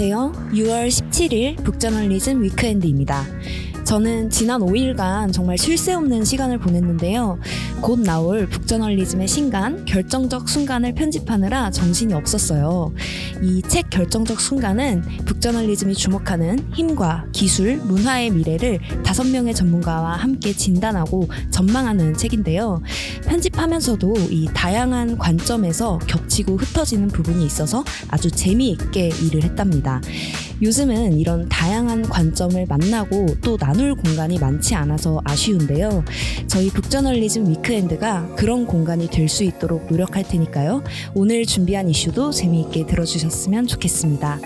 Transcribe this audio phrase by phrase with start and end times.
[0.00, 0.50] 안녕하세요.
[0.52, 3.24] 6월 17일 북저널리즘 위크엔드입니다.
[3.82, 7.40] 저는 지난 5일간 정말 쉴 새 없는 시간을 보냈는데요.
[7.80, 12.92] 곧 나올 북저널리즘의 신간 결정적 순간을 편집하느라 정신이 없었어요.
[13.42, 21.28] 이 책 결정적 순간은 북저널리즘이 주목하는 힘과 기술, 문화의 미래를 다섯 명의 전문가와 함께 진단하고
[21.50, 22.82] 전망하는 책인데요.
[23.26, 30.00] 편집하면서도 이 다양한 관점에서 겹치고 흩어지는 부분이 있어서 아주 재미있게 일을 했답니다.
[30.60, 36.04] 요즘은 이런 다양한 관점을 만나고 또 나눌 공간이 많지 않아서 아쉬운데요.
[36.48, 40.82] 저희 북저널리즘 위크엔드가 그런 공간이 될 수 있도록 노력할 테니까요.
[41.14, 44.40] 오늘 준비한 이슈도 재미있게 들어주셨으면 좋겠습니다.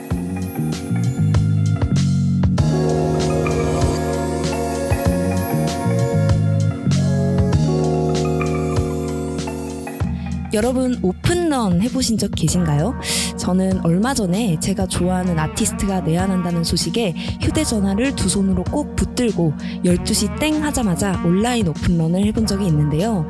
[10.53, 12.95] 여러분 오픈런 해보신 적 계신가요?
[13.39, 20.63] 저는 얼마 전에 제가 좋아하는 아티스트가 내한한다는 소식에 휴대전화를 두 손으로 꼭 붙들고 12시 땡
[20.63, 23.27] 하자마자 온라인 오픈런을 해본 적이 있는데요.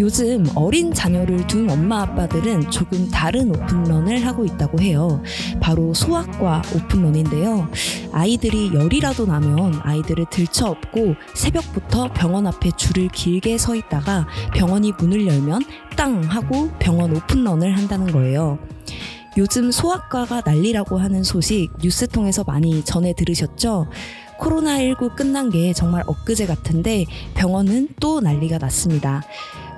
[0.00, 5.22] 요즘 어린 자녀를 둔 엄마 아빠들은 조금 다른 오픈런을 하고 있다고 해요.
[5.60, 7.68] 바로 소아과 오픈런인데요.
[8.12, 15.62] 아이들이 열이라도 나면 아이들을 들쳐업고 새벽부터 병원 앞에 줄을 길게 서 있다가 병원이 문을 열면
[15.96, 18.58] 땅 하고 병원 오픈런을 한다는 거예요.
[19.36, 23.88] 요즘 소아과가 난리라고 하는 소식 뉴스 통해서 많이 전해 들으셨죠?
[24.38, 29.22] 코로나19 끝난 게 정말 엊그제 같은데 병원은 또 난리가 났습니다.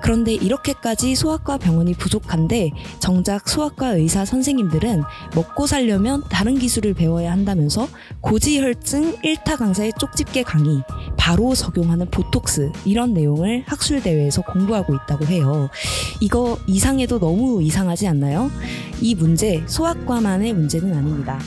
[0.01, 5.03] 그런데 이렇게까지 소아과 병원이 부족한데 정작 소아과 의사 선생님들은
[5.35, 7.87] 먹고 살려면 다른 기술을 배워야 한다면서
[8.21, 10.81] 고지혈증 1타 강사의 쪽집게 강의,
[11.17, 15.69] 바로 적용하는 보톡스 이런 내용을 학술 대회에서 공부하고 있다고 해요.
[16.21, 18.49] 이거 이상해도 너무 이상하지 않나요?
[19.01, 21.39] 이 문제 소아과만의 문제는 아닙니다.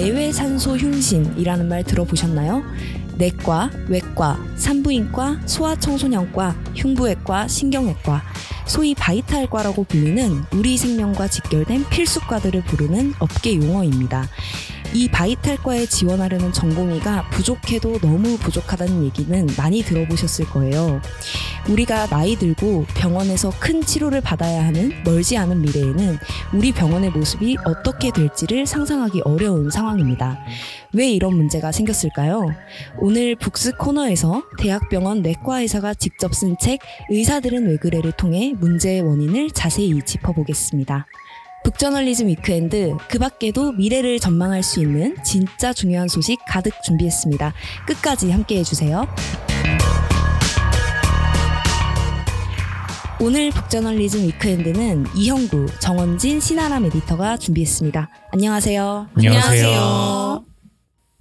[0.00, 2.62] 내외산소 흉신이라는 말 들어보셨나요?
[3.18, 8.22] 내과, 외과, 산부인과, 소아청소년과, 흉부외과, 신경외과,
[8.66, 14.26] 소위 바이탈과라고 불리는 우리 생명과 직결된 필수과들을 부르는 업계 용어입니다.
[14.92, 21.00] 이 바이탈과에 지원하려는 전공의가 부족해도 너무 부족하다는 얘기는 많이 들어보셨을 거예요.
[21.68, 26.18] 우리가 나이 들고 병원에서 큰 치료를 받아야 하는 멀지 않은 미래에는
[26.54, 30.40] 우리 병원의 모습이 어떻게 될지를 상상하기 어려운 상황입니다.
[30.92, 32.48] 왜 이런 문제가 생겼을까요?
[32.98, 36.80] 오늘 북스 코너에서 대학병원 내과 의사가 직접 쓴 책
[37.10, 41.06] 의사들은 왜 그래를 통해 문제의 원인을 자세히 짚어보겠습니다.
[41.64, 47.52] 북저널리즘 weekend 그 밖에도 미래를 전망할 수 있는 진짜 중요한 소식 가득 준비했습니다.
[47.86, 49.06] 끝까지 함께 해주세요.
[53.22, 58.08] 오늘 북저널리즘 weekend는 이형구, 정원진, 신아람 에디터가 준비했습니다.
[58.32, 59.08] 안녕하세요.
[59.14, 60.49] 안녕하세요.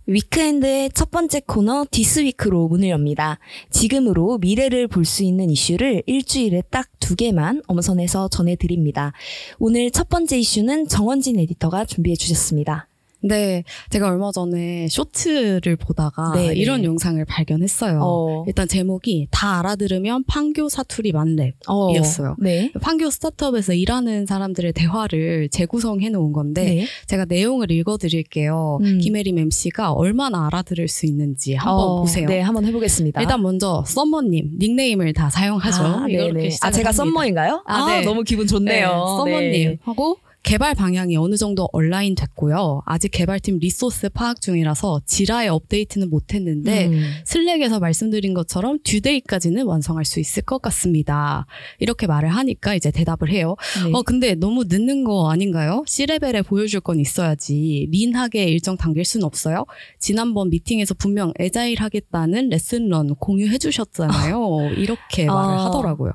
[0.09, 3.37] weekend의 첫 번째 코너 this week로 문을 엽니다.
[3.69, 9.13] 지금으로 미래를 볼 수 있는 이슈를 일주일에 딱 두 개만 엄선해서 전해드립니다.
[9.57, 12.88] 오늘 첫 번째 이슈는 정원진 에디터가 준비해 주셨습니다.
[13.21, 16.55] 네, 제가 얼마 전에 쇼츠를 보다가 네, 네.
[16.55, 17.99] 이런 영상을 발견했어요.
[18.01, 18.43] 어.
[18.47, 22.35] 일단 제목이 다 알아들으면 판교 사투리 만렙이었어요.
[22.39, 22.71] 네.
[22.81, 26.85] 판교 스타트업에서 일하는 사람들의 대화를 재구성해 놓은 건데 네.
[27.07, 28.79] 제가 내용을 읽어드릴게요.
[28.81, 28.99] 음.
[28.99, 32.27] 김혜림 MC가 얼마나 알아들을 수 있는지 한번 어, 보세요.
[32.27, 33.21] 네, 한번 해보겠습니다.
[33.21, 35.83] 일단 먼저 썸머님 닉네임을 다 사용하죠.
[35.83, 36.47] 아, 이렇게 네네.
[36.47, 36.91] 아, 시작을 제가.
[36.93, 37.63] 썸머인가요?
[37.65, 38.01] 아, 아, 네.
[38.05, 38.87] 너무 기분 좋네요.
[39.19, 39.77] Summer님 네.
[39.83, 42.81] 하고 개발 방향이 어느 정도 온라인 됐고요.
[42.85, 47.11] 아직 개발팀 resource 파악 중이라서 Jira에 업데이트는 못했는데 음.
[47.25, 51.45] Slack에서 말씀드린 것처럼 due day까지는 완성할 수 있을 것 같습니다.
[51.79, 53.55] 이렇게 말을 하니까 이제 대답을 해요.
[53.85, 53.91] 네.
[53.93, 55.83] 어 근데 너무 늦는 거 아닌가요?
[55.87, 59.65] C레벨에 보여줄 건 있어야지 lean하게 일정 당길 순 없어요.
[59.99, 64.71] 지난번 미팅에서 분명 agile 하겠다는 lesson learn 공유해 주셨잖아요.
[64.77, 65.65] 이렇게 말을 아.
[65.65, 66.13] 하더라고요.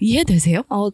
[0.00, 0.62] 이해되세요?
[0.68, 0.88] 어,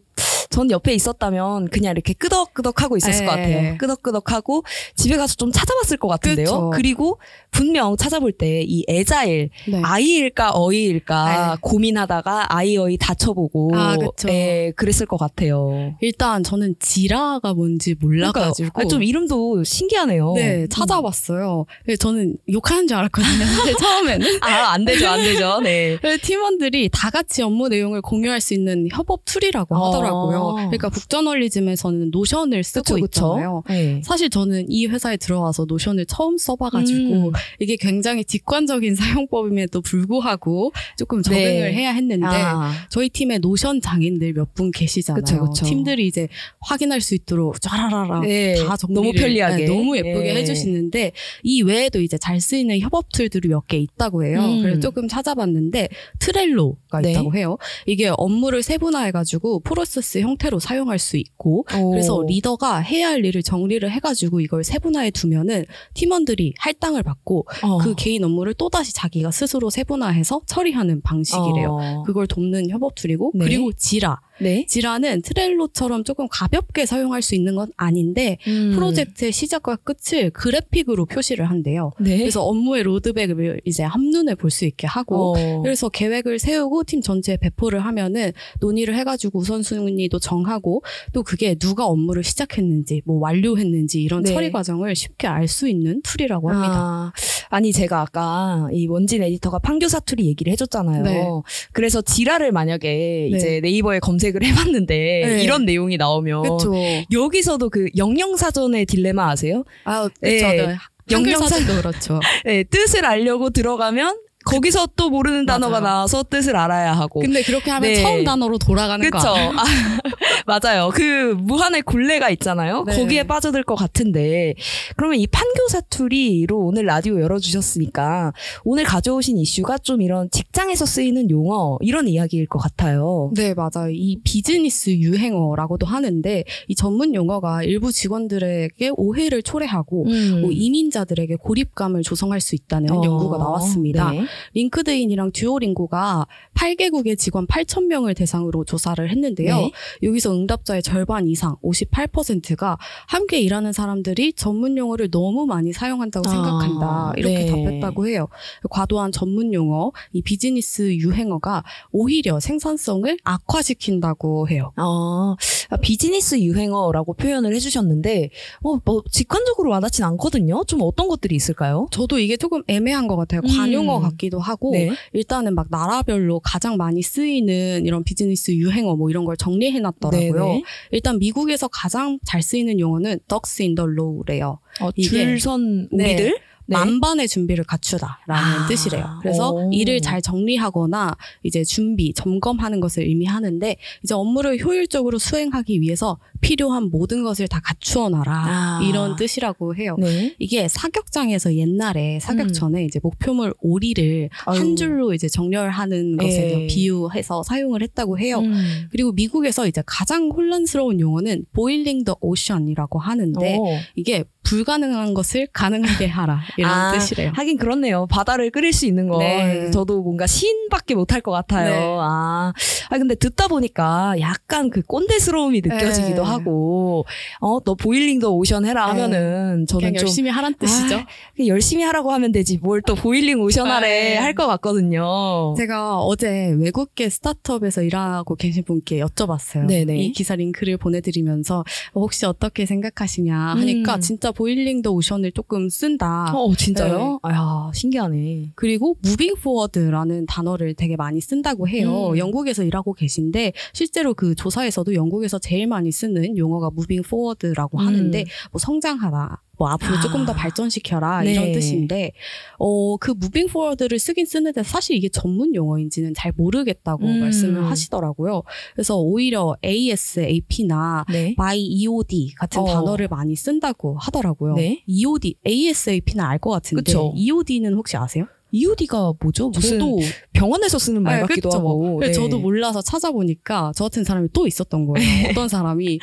[0.55, 3.25] 전 옆에 있었다면 그냥 이렇게 끄덕끄덕 하고 있었을 네.
[3.25, 3.77] 것 같아요.
[3.77, 4.63] 끄덕끄덕 하고
[4.95, 6.45] 집에 가서 좀 찾아봤을 것 같은데요.
[6.45, 6.69] 그쵸.
[6.73, 7.19] 그리고
[7.51, 9.81] 분명 찾아볼 때이 에자일 네.
[9.83, 11.57] 아이일까 어이일까 네.
[11.59, 13.97] 고민하다가 아이 어이 다쳐보고 아.
[14.29, 15.93] 예, 그랬을 것 같아요.
[15.99, 18.85] 일단 저는 지라가 뭔지 몰라가지고 그러니까요.
[18.85, 20.33] 아, 좀 이름도 신기하네요.
[20.35, 21.65] 네 찾아봤어요.
[21.83, 23.27] 그래서 저는 욕하는 줄 알았거든요.
[23.77, 25.59] 처음에는 아, 안 되죠, 안 되죠.
[25.59, 25.97] 네.
[25.99, 30.44] 그래서 팀원들이 다 같이 업무 내용을 공유할 수 있는 협업 tool이라고 하더라고요.
[30.53, 33.61] 그러니까 북저널리즘에서는 Notion을 쓰고 그쵸, 있잖아요.
[33.65, 33.73] 그쵸?
[33.73, 34.01] 네.
[34.03, 37.31] 사실 저는 이 회사에 들어와서 Notion을 처음 써봐가지고 음.
[37.59, 38.95] 이게 굉장히 직관적인
[39.25, 41.73] 사용법임에도 불구하고 조금 적응을 네.
[41.73, 45.21] 해야 했는데 아, 저희 팀에 Notion 장인들 몇 분 계시잖아요.
[45.21, 45.65] 그쵸, 그쵸.
[45.65, 46.29] 팀들이 이제
[46.61, 48.55] 확인할 수 있도록 쫘라라라 네.
[48.63, 49.65] 다 정리를 너무 편리하게.
[49.65, 50.35] 네, 너무 예쁘게 네.
[50.35, 51.11] 해주시는데
[51.43, 54.39] 이 외에도 이제 잘 쓰이는 협업 tool들이 몇 개 있다고 해요.
[54.39, 54.61] 음.
[54.61, 55.89] 그래서 조금 찾아봤는데
[56.19, 57.11] Trello가 네.
[57.11, 57.57] 있다고 해요.
[57.87, 61.91] 이게 업무를 세분화해가지고 프로세스 형태로 사용할 수 있고 오.
[61.91, 67.77] 그래서 리더가 해야 할 일을 정리를 해가지고 이걸 세분화해 두면은 팀원들이 할당을 받고 어.
[67.77, 71.69] 그 개인 업무를 또 다시 자기가 스스로 세분화해서 처리하는 방식이래요.
[71.69, 72.03] 어.
[72.03, 73.45] 그걸 돕는 협업 tool이고 네.
[73.45, 74.19] 그리고 Jira.
[74.41, 74.65] 네.
[74.67, 78.71] Jira는 Trello처럼 조금 가볍게 사용할 수 있는 건 아닌데 음.
[78.75, 81.91] 프로젝트의 시작과 끝을 그래픽으로 표시를 한대요.
[81.99, 82.17] 네.
[82.17, 85.61] 그래서 업무의 로드맵을 이제 한눈에 볼 수 있게 하고 어.
[85.63, 90.81] 그래서 계획을 세우고 팀 전체에 배포를 하면은 논의를 해가지고 우선순위도 정하고
[91.13, 94.33] 또 그게 누가 업무를 시작했는지 뭐 완료했는지 이런 네.
[94.33, 96.73] 처리 과정을 쉽게 알 수 있는 tool이라고 합니다.
[96.75, 97.13] 아,
[97.49, 101.03] 아니 제가 아까 이 원진 에디터가 판교 사투리 얘기를 해줬잖아요.
[101.03, 101.23] 네.
[101.71, 103.37] 그래서 Jira를 만약에 네.
[103.37, 104.95] 이제 네이버에 검색 을 해봤는데
[105.25, 105.43] 네.
[105.43, 106.73] 이런 내용이 나오면 그렇죠.
[107.11, 109.63] 여기서도 그 영영사전의 딜레마 아세요?
[109.83, 110.39] 아, 네.
[110.39, 110.67] 그렇죠.
[110.67, 110.77] 네.
[111.11, 112.19] 영영사전도 그렇죠.
[112.45, 115.79] 네, 뜻을 알려고 들어가면 거기서 또 모르는 단어가.
[115.79, 117.19] 나와서 뜻을 알아야 하고.
[117.19, 118.01] 근데 그렇게 하면 네.
[118.01, 119.17] 처음 단어로 돌아가는 그쵸.
[119.27, 119.51] 거 아니에요?
[119.51, 119.63] 아,
[120.47, 120.89] 맞아요.
[120.93, 122.83] 그 무한의 굴레가 있잖아요.
[122.87, 122.95] 네.
[122.95, 124.53] 거기에 빠져들 것 같은데.
[124.95, 128.33] 그러면 이 판교 사투리로 오늘 라디오 열어주셨으니까
[128.63, 133.31] 오늘 가져오신 이슈가 좀 이런 직장에서 쓰이는 용어, 이런 이야기일 것 같아요.
[133.35, 133.89] 네, 맞아요.
[133.91, 140.41] 이 비즈니스 유행어라고도 하는데 이 전문 용어가 일부 직원들에게 오해를 초래하고 음.
[140.41, 144.11] 뭐 이민자들에게 고립감을 조성할 수 있다는 어, 연구가 나왔습니다.
[144.11, 144.25] 네.
[144.53, 149.57] 링크드인이랑 듀오링고가 8개국의 직원 8,000명을 대상으로 조사를 했는데요.
[149.57, 149.71] 네.
[150.03, 152.77] 여기서 응답자의 절반 이상, 58%가
[153.07, 157.13] 함께 일하는 사람들이 전문 용어를 너무 많이 사용한다고 아, 생각한다.
[157.17, 157.45] 이렇게 네.
[157.45, 158.27] 답했다고 해요.
[158.69, 164.71] 과도한 전문 용어, 이 비즈니스 유행어가 오히려 생산성을 악화시킨다고 해요.
[164.77, 165.35] 어,
[165.69, 168.29] 아, 비즈니스 유행어라고 표현을 해주셨는데,
[168.63, 170.63] 어, 뭐, 직관적으로 와닿진 않거든요?
[170.65, 171.87] 좀 어떤 것들이 있을까요?
[171.91, 173.41] 저도 이게 조금 애매한 것 같아요.
[173.43, 173.57] 음.
[173.57, 174.91] 관용어 같기 도 하고 네.
[175.13, 180.61] 일단은 막 나라별로 가장 많이 쓰이는 이런 비즈니스 유행어 뭐 이런 걸 정리해 놨더라고요.
[180.91, 184.59] 일단 미국에서 가장 잘 쓰이는 용어는 ducks in the row래요.
[184.81, 186.05] 어, 줄선 네.
[186.15, 186.39] 우리들?
[186.67, 186.77] 네.
[186.77, 189.19] 만반의 준비를 갖추다라는 아, 뜻이래요.
[189.21, 189.69] 그래서 오.
[189.71, 197.23] 일을 잘 정리하거나 이제 준비, 점검하는 것을 의미하는데 이제 업무를 효율적으로 수행하기 위해서 필요한 모든
[197.23, 198.79] 것을 다 갖추어 놔라 아.
[198.87, 199.95] 이런 뜻이라고 해요.
[199.97, 200.35] 네.
[200.37, 202.53] 이게 사격장에서 옛날에 사격 음.
[202.53, 204.59] 전에 이제 목표물 오리를 아유.
[204.59, 206.67] 한 줄로 이제 정렬하는 것에 예.
[206.67, 208.39] 비유해서 사용을 했다고 해요.
[208.39, 208.87] 음.
[208.91, 213.79] 그리고 미국에서 이제 가장 혼란스러운 용어는 boiling the ocean이라고 하는데 어.
[213.95, 217.31] 이게 불가능한 것을 가능하게 하라 이런 아, 뜻이래요.
[217.35, 218.05] 하긴 그렇네요.
[218.07, 219.71] 바다를 끓일 수 있는 건 네.
[219.71, 221.69] 저도 뭔가 시인밖에 못할 것 같아요.
[221.69, 221.97] 네.
[221.99, 222.53] 아,
[222.89, 226.29] 아 근데 듣다 보니까 약간 그 꼰대스러움이 느껴지기도 네.
[226.39, 227.05] 하고,
[227.41, 229.01] 어, 너 보일링 더 오션 해라 네.
[229.01, 230.95] 하면은 저는 그냥 좀 열심히 하란 뜻이죠.
[230.97, 231.05] 아,
[231.47, 234.15] 열심히 하라고 하면 되지 뭘 또 보일링 오션 하래 네.
[234.17, 235.55] 할것 같거든요.
[235.57, 239.65] 제가 어제 외국계 스타트업에서 일하고 계신 분께 여쭤봤어요.
[239.65, 239.97] 네네.
[239.97, 241.63] 이 기사 링크를 보내드리면서
[241.95, 244.01] 혹시 어떻게 생각하시냐 하니까 음.
[244.01, 246.31] 진짜 boiling the ocean을 조금 쓴다.
[246.35, 247.19] 어, 진짜요?
[247.23, 247.29] 네.
[247.33, 248.51] 아, 신기하네.
[248.55, 252.09] 그리고 moving forward라는 단어를 되게 많이 쓴다고 해요.
[252.11, 252.17] 음.
[252.17, 257.87] 영국에서 일하고 계신데 실제로 그 조사에서도 영국에서 제일 많이 쓰는 용어가 moving forward라고 음.
[257.87, 259.41] 하는데 뭐 성장하다.
[259.57, 260.01] 뭐 앞으로 아.
[260.01, 261.31] 조금 더 발전시켜라 네.
[261.31, 262.11] 이런 뜻인데
[262.59, 267.19] 어 그 moving forward를 쓰긴 쓰는데 사실 이게 전문 용어인지는 잘 모르겠다고 음.
[267.21, 268.43] 말씀을 하시더라고요.
[268.73, 271.35] 그래서 오히려 ASAP나 네.
[271.35, 272.65] by EOD 같은 어.
[272.65, 274.55] 단어를 많이 쓴다고 하더라고요.
[274.55, 274.83] 네.
[274.87, 277.13] EOD, ASAP는 알 것 같은데 그쵸.
[277.15, 278.25] EOD는 혹시 아세요?
[278.55, 279.49] EOD가 뭐죠?
[279.49, 279.99] 무슨 저도
[280.33, 281.57] 병원에서 쓰는 말 네, 같기도 그쵸.
[281.59, 281.97] 하고.
[281.97, 282.23] 그래서 네.
[282.29, 285.29] 저도 몰라서 찾아보니까 저 같은 사람이 또 있었던 거예요.
[285.29, 285.99] 어떤 사람이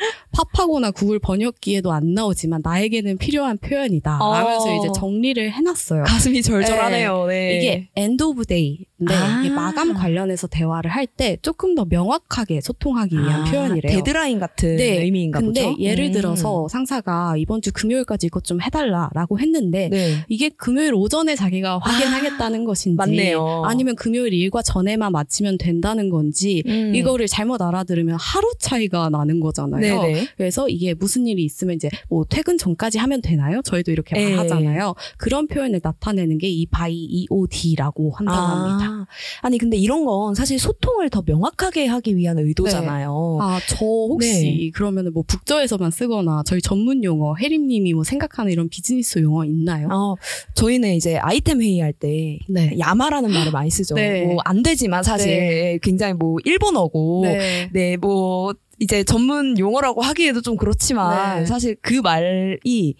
[0.53, 4.19] 파파고나 구글 번역기에도 안 나오지만 나에게는 필요한 표현이다.
[4.21, 4.33] 어.
[4.33, 6.03] 라면서 이제 정리를 해놨어요.
[6.03, 7.25] 가슴이 절절하네요.
[7.27, 7.57] 네.
[7.57, 9.39] 이게 end of day인데 아.
[9.41, 13.97] 이게 마감 관련해서 대화를 할 때 조금 더 명확하게 소통하기 위한 아, 표현이래요.
[13.97, 15.79] 데드라인 같은 네, 의미인가 근데 보죠.
[15.81, 16.11] 예를 음.
[16.11, 20.25] 들어서 상사가 이번 주 금요일까지 이것 좀 해달라라고 했는데 네.
[20.29, 23.63] 이게 금요일 오전에 자기가 확인하겠다 고 끝났다는 것인지 맞네요.
[23.65, 26.93] 아니면 금요일 일과 전에만 마치면 된다는 건지 음.
[26.95, 30.01] 이거를 잘못 알아들으면 하루 차이가 나는 거잖아요.
[30.01, 30.27] 네네.
[30.37, 33.61] 그래서 이게 무슨 일이 있으면 이제 뭐 퇴근 전까지 하면 되나요?
[33.63, 34.29] 저희도 이렇게 예.
[34.35, 34.95] 말하잖아요.
[35.17, 38.85] 그런 표현을 나타내는 게 이 by EOD라고 한다고 합니다.
[38.91, 39.05] 아,
[39.41, 43.39] 아니 근데 이런 건 사실 소통을 더 명확하게 하기 위한 의도잖아요.
[43.41, 44.71] 아, 저 혹시 네.
[44.73, 49.87] 그러면 뭐 북저에서만 쓰거나 저희 전문 용어 혜림님이 뭐 생각하는 이런 비즈니스 용어 있나요?
[49.91, 50.15] 어,
[50.53, 52.75] 저희는 이제 아이템 회의할 때 네.
[52.77, 53.95] 야마라는 말을 많이 쓰죠.
[53.95, 54.25] 네.
[54.25, 55.79] 뭐안 되지만 사실 네.
[55.81, 57.69] 굉장히 뭐 일본어고 네.
[57.71, 61.45] 네, 뭐 이제 전문 용어라고 하기에도 좀 그렇지만 네.
[61.45, 62.95] 사실 그 말이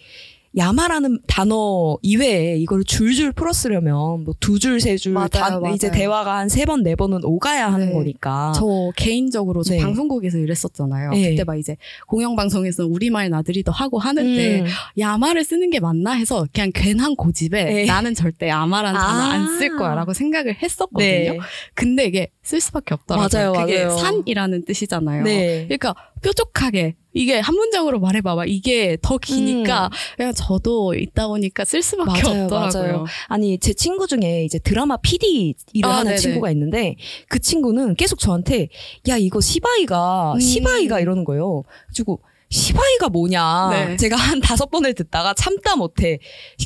[0.55, 5.61] 야마라는 단어 이외에 이걸 줄줄 풀었으려면 뭐 두 줄, 세 줄, 맞아요.
[5.73, 7.93] 이제 대화가 한 세 번, 네 번은 오가야 하는 네.
[7.93, 8.51] 거니까.
[8.55, 9.79] 저 개인적으로 저 네.
[9.81, 11.11] 방송국에서 일했었잖아요.
[11.11, 11.31] 네.
[11.31, 14.65] 그때 막 이제 공영방송에서 우리말 나들이도 하고 하는데 음.
[14.97, 17.85] 야마를 쓰는 게 맞나 해서 그냥 괜한 고집에 네.
[17.85, 19.29] 나는 절대 야마라는 단어 아.
[19.31, 21.33] 안쓸 거야라고 생각을 했었거든요.
[21.33, 21.39] 네.
[21.73, 23.29] 근데 이게 쓸 수밖에 없더라고요.
[23.31, 23.97] 맞아요, 그게 맞아요.
[23.97, 25.23] 산이라는 뜻이잖아요.
[25.23, 25.63] 네.
[25.65, 32.21] 그러니까 뾰족하게 이게 한 문장으로 말해봐봐 이게 더 기니까 그냥 저도 있다 보니까 쓸 수밖에
[32.21, 32.23] 음.
[32.27, 32.83] 맞아요, 없더라고요.
[32.83, 33.05] 맞아요.
[33.27, 36.17] 아니 제 친구 중에 이제 드라마 PD 일을 아, 하는 네네.
[36.17, 36.95] 친구가 있는데
[37.29, 38.67] 그 친구는 계속 저한테
[39.07, 40.39] 야 이거 시바이가 음.
[40.39, 41.63] 시바이가 이러는 거예요.
[41.95, 42.21] 그리고
[42.53, 43.69] 시바이가 뭐냐.
[43.71, 43.97] 네.
[43.97, 46.19] 제가 한 다섯 번을 듣다가 참다 못해.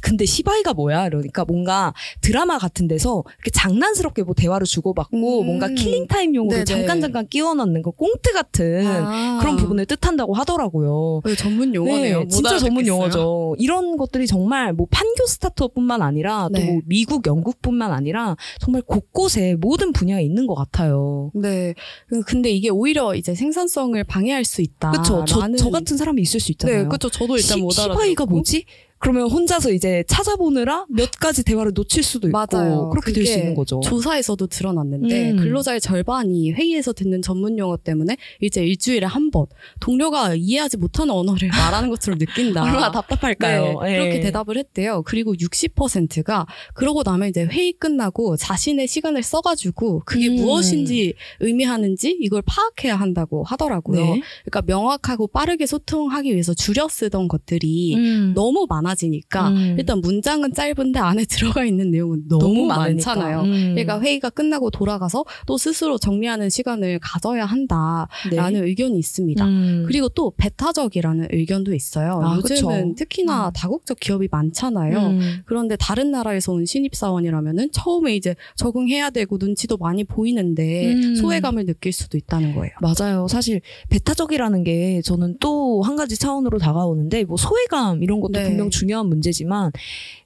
[0.03, 1.07] 근데 시바이가 뭐야?
[1.07, 5.45] 이러니까 뭔가 드라마 같은 데서 이렇게 장난스럽게 뭐 대화를 주고받고 음.
[5.45, 6.65] 뭔가 killing time용으로 네네.
[6.65, 9.37] 잠깐 잠깐 끼워 넣는 거 꽁트 같은 아.
[9.39, 11.21] 그런 부분을 뜻한다고 하더라고요.
[11.23, 12.19] 그 전문 용어네요.
[12.19, 12.93] 네, 못 진짜 전문 알아듣겠어요.
[12.97, 13.55] 용어죠.
[13.57, 16.65] 이런 것들이 정말 뭐 판교 스타트업뿐만 아니라 네.
[16.67, 21.31] 또 뭐 미국, 영국뿐만 아니라 정말 곳곳에 모든 분야에 있는 것 같아요.
[21.33, 21.73] 네.
[22.09, 24.91] 그- 근데 이게 오히려 이제 생산성을 방해할 수 있다.
[24.91, 25.23] 그렇죠.
[25.25, 26.83] 저, 저 같은 사람이 있을 수 있잖아요.
[26.83, 27.09] 네, 그렇죠.
[27.09, 27.93] 저도 일단 시- 못 알아.
[27.93, 28.65] 시바이가 뭐지?
[28.99, 32.89] 그러면 혼자서 이제 찾아보느라 몇 가지 대화를 놓칠 수도 있고 맞아요.
[32.89, 33.79] 그렇게 될 수 있는 거죠.
[33.81, 35.37] 조사에서도 드러났는데 음.
[35.37, 39.45] 근로자의 절반이 회의에서 듣는 전문 용어 때문에 이제 일주일에 한 번
[39.81, 42.63] 동료가 이해하지 못하는 언어를 말하는 것처럼 느낀다.
[42.63, 43.81] 얼마나 답답할까요?
[43.81, 43.97] 네, 예.
[43.99, 45.03] 그렇게 대답을 했대요.
[45.05, 50.35] 그리고 60%가 그러고 나면 이제 회의 끝나고 자신의 시간을 써가지고 그게 음.
[50.35, 53.99] 무엇인지 의미하는지 이걸 파악해야 한다고 하더라고요.
[53.99, 54.21] 네.
[54.45, 58.31] 그러니까 명확하고 빠르게 소통하기 위해서 줄여 쓰던 것들이 음.
[58.35, 59.75] 너무 많아 지니까 음.
[59.77, 62.77] 일단 문장은 짧은데 안에 들어가 있는 내용은 너무, 많으니까.
[62.77, 63.41] 많잖아요.
[63.41, 63.51] 음.
[63.75, 68.67] 그러니까 회의가 끝나고 돌아가서 또 스스로 정리하는 시간을 가져야 한다라는 네.
[68.67, 69.45] 의견이 있습니다.
[69.45, 69.83] 음.
[69.87, 72.21] 그리고 또 베타적이라는 의견도 있어요.
[72.23, 72.95] 아, 요즘은 그쵸.
[72.97, 73.51] 특히나 음.
[73.53, 74.97] 다국적 기업이 많잖아요.
[74.99, 75.37] 음.
[75.45, 81.15] 그런데 다른 나라에서 온 신입사원이라면은 처음에 이제 적응해야 되고 눈치도 많이 보이는데 음.
[81.15, 82.73] 소외감을 느낄 수도 있다는 거예요.
[82.81, 83.27] 맞아요.
[83.27, 88.43] 사실 배타적이라는 게 저는 또 한 가지 차원으로 다가오는데 뭐 소외감 이런 것도 네.
[88.43, 89.71] 분명 중요한 문제지만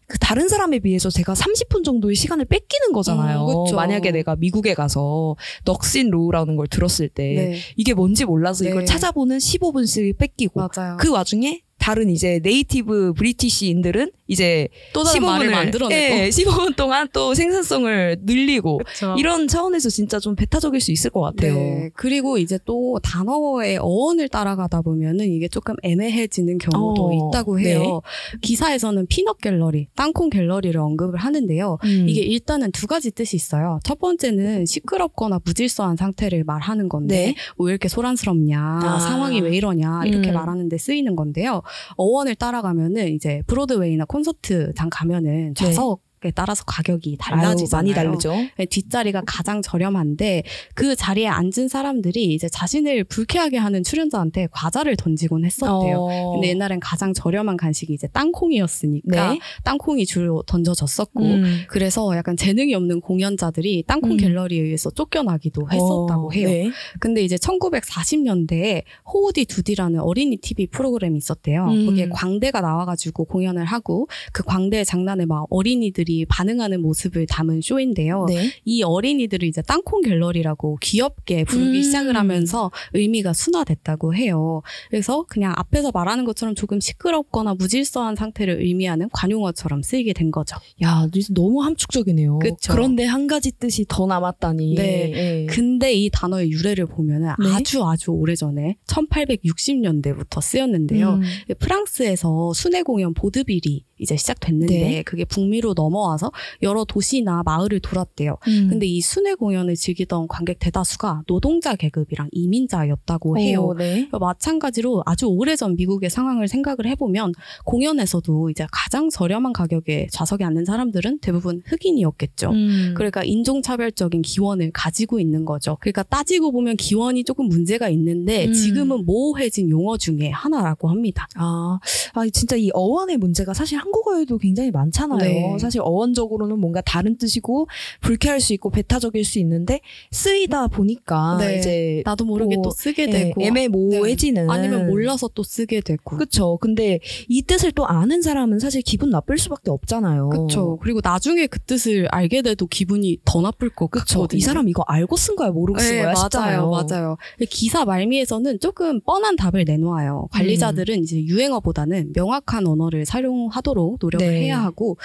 [0.08, 3.46] 그 다른 사람에 비해서 제가 30분 정도의 시간을 뺏기는 거잖아요.
[3.46, 3.78] 음, 그쵸.
[3.78, 8.66] 만약에 내가 미국에 가서 ducks in a row라는 걸 들었을 때 네, 이게 뭔지 몰라서
[8.66, 8.86] 이걸 네.
[8.86, 10.98] 찾아보는 15분씩 뺏기고 맞아요.
[11.00, 15.94] 그 와중에 다른 이제 native British인들은 이제 또 다른 말을 15분을 만들어내고.
[15.94, 19.16] 예, 15분 동안 또 생산성을 늘리고 그쵸.
[19.18, 21.56] 이런 차원에서 진짜 좀 배타적일 수 있을 것 같아요.
[21.56, 21.90] 네.
[21.96, 28.02] 그리고 이제 또 단어의 어원을 따라가다 보면은 이게 조금 애매해지는 경우도 어, 있다고 해요.
[28.42, 31.80] 기사에서는 피넛 갤러리, 땅콩 갤러리를 언급을 하는데요.
[31.84, 32.06] 음.
[32.08, 33.80] 이게 일단은 두 가지 뜻이 있어요.
[33.84, 37.36] 첫 번째는 시끄럽거나 무질서한 상태를 말하는 건데 네.
[37.58, 39.00] 왜 이렇게 소란스럽냐, 아.
[39.00, 40.36] 상황이 왜 이러냐 이렇게 음.
[40.36, 41.64] 말하는데 쓰이는 건데요.
[41.98, 47.82] 어원을 따라가면은 이제 브로드웨이나 콘서트장 가면은 좌석 에 따라서 가격이 달라지잖아요.
[47.82, 48.36] 많이 다르죠.
[48.58, 50.44] 네, 뒷자리가 가장 저렴한데
[50.76, 55.98] 그 자리에 앉은 사람들이 이제 자신을 불쾌하게 하는 출연자한테 과자를 던지곤 했었대요.
[55.98, 56.34] 어.
[56.34, 59.40] 근데 옛날엔 가장 저렴한 간식이 이제 땅콩이었으니까 네.
[59.64, 61.62] 땅콩이 주로 던져졌었고 음.
[61.68, 64.18] 그래서 약간 재능이 없는 공연자들이 땅콩 음.
[64.18, 66.48] 갤러리에 의해서 쫓겨나기도 했었다고 어, 해요.
[66.48, 66.72] 네.
[67.00, 71.66] 근데 이제 1940년대에 호우디 두디라는 어린이 TV 프로그램이 있었대요.
[71.66, 71.86] 음.
[71.88, 78.26] 거기에 광대가 나와가지고 공연을 하고 그 광대의 장난에 막 어린이들이 반응하는 모습을 담은 쇼인데요.
[78.28, 78.52] 네.
[78.66, 81.84] 이 어린이들을 이제 땅콩 갤러리라고 귀엽게 부르기 음.
[81.84, 84.62] 시작을 하면서 의미가 순화됐다고 해요.
[84.90, 90.58] 그래서 그냥 앞에서 말하는 것처럼 조금 시끄럽거나 무질서한 상태를 의미하는 관용어처럼 쓰이게 된 거죠.
[90.84, 92.40] 야, 너무 함축적이네요.
[92.40, 92.74] 그쵸.
[92.74, 94.76] 그런데 한 가지 뜻이 더 남았다니.
[94.76, 95.12] 네.
[95.14, 95.46] 예.
[95.48, 97.50] 근데 이 단어의 유래를 보면은 네.
[97.54, 101.14] 아주 아주 오래전에 1860년대부터 쓰였는데요.
[101.14, 101.22] 음.
[101.60, 105.04] 프랑스에서 순회 공연 보드빌이 이제 시작됐는데 네.
[105.04, 106.32] 그게 북미로 넘어 와서
[106.62, 108.38] 여러 도시나 마을을 돌았대요.
[108.48, 108.68] 음.
[108.70, 113.62] 근데 이 순회 공연을 즐기던 관객 대다수가 노동자 계급이랑 이민자였다고 해요.
[113.62, 114.10] 오, 네.
[114.12, 117.34] 마찬가지로 아주 오래전 미국의 상황을 생각을 해보면
[117.66, 122.52] 공연에서도 이제 가장 저렴한 가격에 좌석에 앉는 사람들은 대부분 흑인이었겠죠.
[122.52, 122.94] 음.
[122.96, 125.78] 그러니까 인종차별적인 기원을 가지고 있는 거죠.
[125.80, 128.54] 그러니까 따지고 보면 기원이 조금 문제가 있는데 음.
[128.54, 131.28] 지금은 모호해진 용어 중에 하나라고 합니다.
[131.36, 131.80] 아,
[132.14, 135.20] 아, 진짜 이 어원의 문제가 사실 한국어에도 굉장히 많잖아요.
[135.20, 135.58] 네.
[135.60, 137.68] 사실 어원적으로는 뭔가 다른 뜻이고
[138.02, 139.82] 불쾌할 수 있고 배타적일 수 있는데
[140.12, 141.58] 쓰이다 보니까 네.
[141.58, 146.58] 이제 나도 모르게 뭐, 또 쓰게 예, 되고 애매모호해지는 아니면 몰라서 또 쓰게 되고 그쵸.
[146.62, 150.30] 근데 이 뜻을 또 아는 사람은 사실 기분 나쁠 수밖에 없잖아요.
[150.30, 150.78] 그쵸.
[150.82, 154.22] 그리고 나중에 그 뜻을 알게 돼도 기분이 더 나쁠 것 그쵸.
[154.22, 154.38] 같거든요.
[154.38, 156.70] 이 사람 이거 알고 쓴 거야, 모르고 쓴 네, 거야, 맞아요.
[156.70, 157.18] 맞아요.
[157.50, 160.28] 기사 말미에서는 조금 뻔한 답을 내놓아요.
[160.32, 164.44] 관리자들은 이제 유행어보다는 명확한 언어를 사용하도록 노력을 네.
[164.44, 164.98] 해야 하고,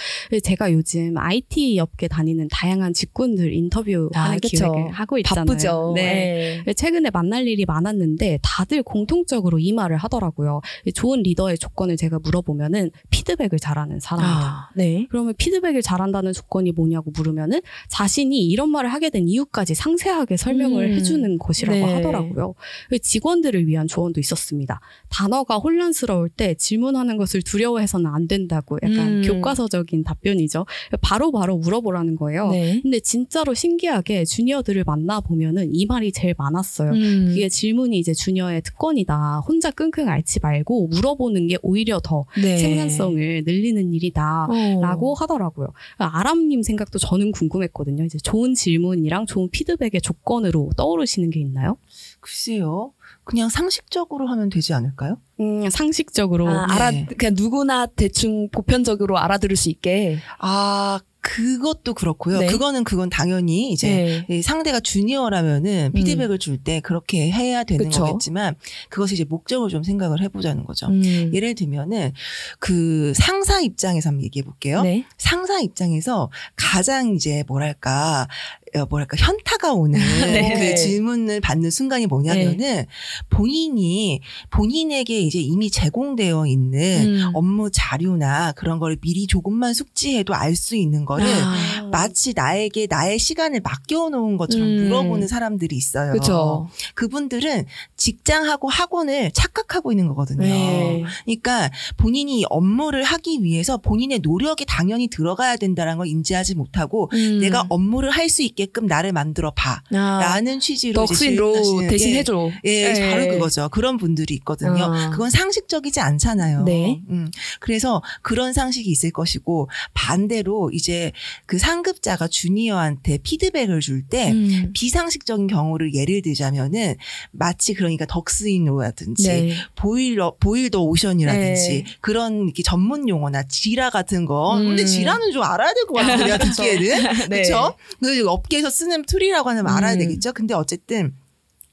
[0.42, 4.38] 제가 요즘 IT 업계 다니는 다양한 직군들 인터뷰하는 아.
[4.40, 5.46] 기획을 하고 있잖아요.
[5.46, 5.92] 바쁘죠.
[5.96, 6.62] 네.
[6.64, 6.74] 네.
[6.74, 10.60] 최근에 만날 일이 많았는데 다들 공통적으로 이 말을 하더라고요.
[10.94, 14.46] 좋은 리더의 조건을 제가 물어보면은 피드백을 잘하는 사람이다.
[14.46, 15.06] 아, 네.
[15.10, 20.92] 그러면 피드백을 잘한다는 조건이 뭐냐고 물으면은 자신이 이런 말을 하게 된 이유까지 상세하게 설명을 음.
[20.94, 21.94] 해주는 것이라고 네.
[21.94, 22.54] 하더라고요.
[22.90, 24.80] 그 직원들을 위한 조언도 있었습니다.
[25.08, 29.22] 단어가 혼란스러울 때 질문하는 것을 두려워해서는 안 된다고 약간 음.
[29.24, 30.65] 교과서적인 답변이죠.
[31.00, 32.50] 바로 바로 물어보라는 거예요.
[32.50, 32.80] 네.
[32.82, 36.90] 근데 진짜로 신기하게 주니어들을 만나 보면은 이 말이 제일 많았어요.
[36.90, 37.26] 음.
[37.28, 39.40] 그게 질문이 이제 주니어의 특권이다.
[39.46, 42.56] 혼자 끙끙 앓지 말고 물어보는 게 오히려 더 네.
[42.56, 44.48] 생산성을 늘리는 일이다.
[44.50, 44.80] 어.
[44.80, 45.68] 라고 하더라고요.
[45.98, 48.04] 아람님 생각도 저는 궁금했거든요.
[48.04, 51.76] 이제 좋은 질문이랑 좋은 피드백의 조건으로 떠오르시는 게 있나요?
[52.20, 52.92] 글쎄요.
[53.26, 55.18] 그냥 상식적으로 하면 되지 않을까요?
[55.40, 56.48] 음, 상식적으로.
[56.48, 56.72] 아, 네.
[56.74, 60.18] 알아 그냥 누구나 대충 보편적으로 알아들을 수 있게.
[60.38, 62.38] 아, 그것도 그렇고요.
[62.38, 62.46] 네.
[62.46, 64.36] 그거는 그건 당연히 이제 네.
[64.36, 68.04] 이 상대가 주니어라면은 피드백을 줄때 그렇게 해야 되는 그쵸.
[68.04, 68.54] 거겠지만
[68.90, 70.86] 그것이 이제 목적을 좀 생각을 해보자는 거죠.
[70.86, 71.32] 음.
[71.34, 72.12] 예를 들면은
[72.60, 74.82] 그 상사 입장에서 한번 얘기해 볼게요.
[74.82, 75.04] 네.
[75.18, 78.28] 상사 입장에서 가장 이제 뭐랄까
[78.65, 80.70] 어, 뭐랄까 현타가 오는 네.
[80.72, 82.84] 그 질문을 받는 순간이 뭐냐면은
[83.30, 87.30] 본인이 본인에게 이제 이미 제공되어 있는 음.
[87.34, 91.88] 업무 자료나 그런 거를 미리 조금만 숙지해도 알 수 있는 거를 아.
[91.92, 94.84] 마치 나에게 나의 시간을 맡겨 놓은 것처럼 음.
[94.84, 96.12] 물어보는 사람들이 있어요.
[96.12, 96.68] 그쵸.
[96.94, 97.66] 그분들은
[97.96, 100.42] 직장하고 학원을 착각하고 있는 거거든요.
[100.42, 101.04] 네.
[101.24, 107.38] 그러니까 본인이 이 업무를 하기 위해서 본인의 노력이 당연히 들어가야 된다는 걸 인지하지 못하고 음.
[107.40, 109.82] 내가 업무를 할 수 있게 끔 나를 만들어 봐.
[109.94, 112.18] 아, 라는 취지로 질문하시는- 대신 예.
[112.18, 112.50] 해줘.
[112.64, 113.10] 예, 예.
[113.10, 113.68] 바로 그거죠.
[113.70, 114.84] 그런 분들이 있거든요.
[114.84, 115.10] 아.
[115.10, 116.64] 그건 상식적이지 않잖아요.
[116.64, 117.00] 네.
[117.08, 121.12] 음, 그래서 그런 상식이 있을 것이고 반대로 이제
[121.46, 124.70] 그 상급자가 주니어한테 피드백을 줄때 음.
[124.74, 126.96] 비상식적인 경우를 예를 들자면은
[127.32, 129.56] 마치 그러니까 덕스인로라든지 네.
[129.74, 131.84] boil the boil the ocean이라든지 네.
[132.00, 134.54] 그런 이렇게 전문 용어나 Jira 같은 거.
[134.56, 134.86] 근데 음.
[134.86, 136.16] Jira는 좀 알아야 될 것 같아요.
[136.24, 137.28] 내가 듣기에는.
[137.28, 137.42] 네.
[137.42, 137.74] 그렇죠?
[138.00, 138.24] 그
[138.56, 139.98] 업계에서 쓰는 tool이라고 하면 알아야 음.
[139.98, 140.32] 되겠죠.
[140.32, 141.14] 근데 어쨌든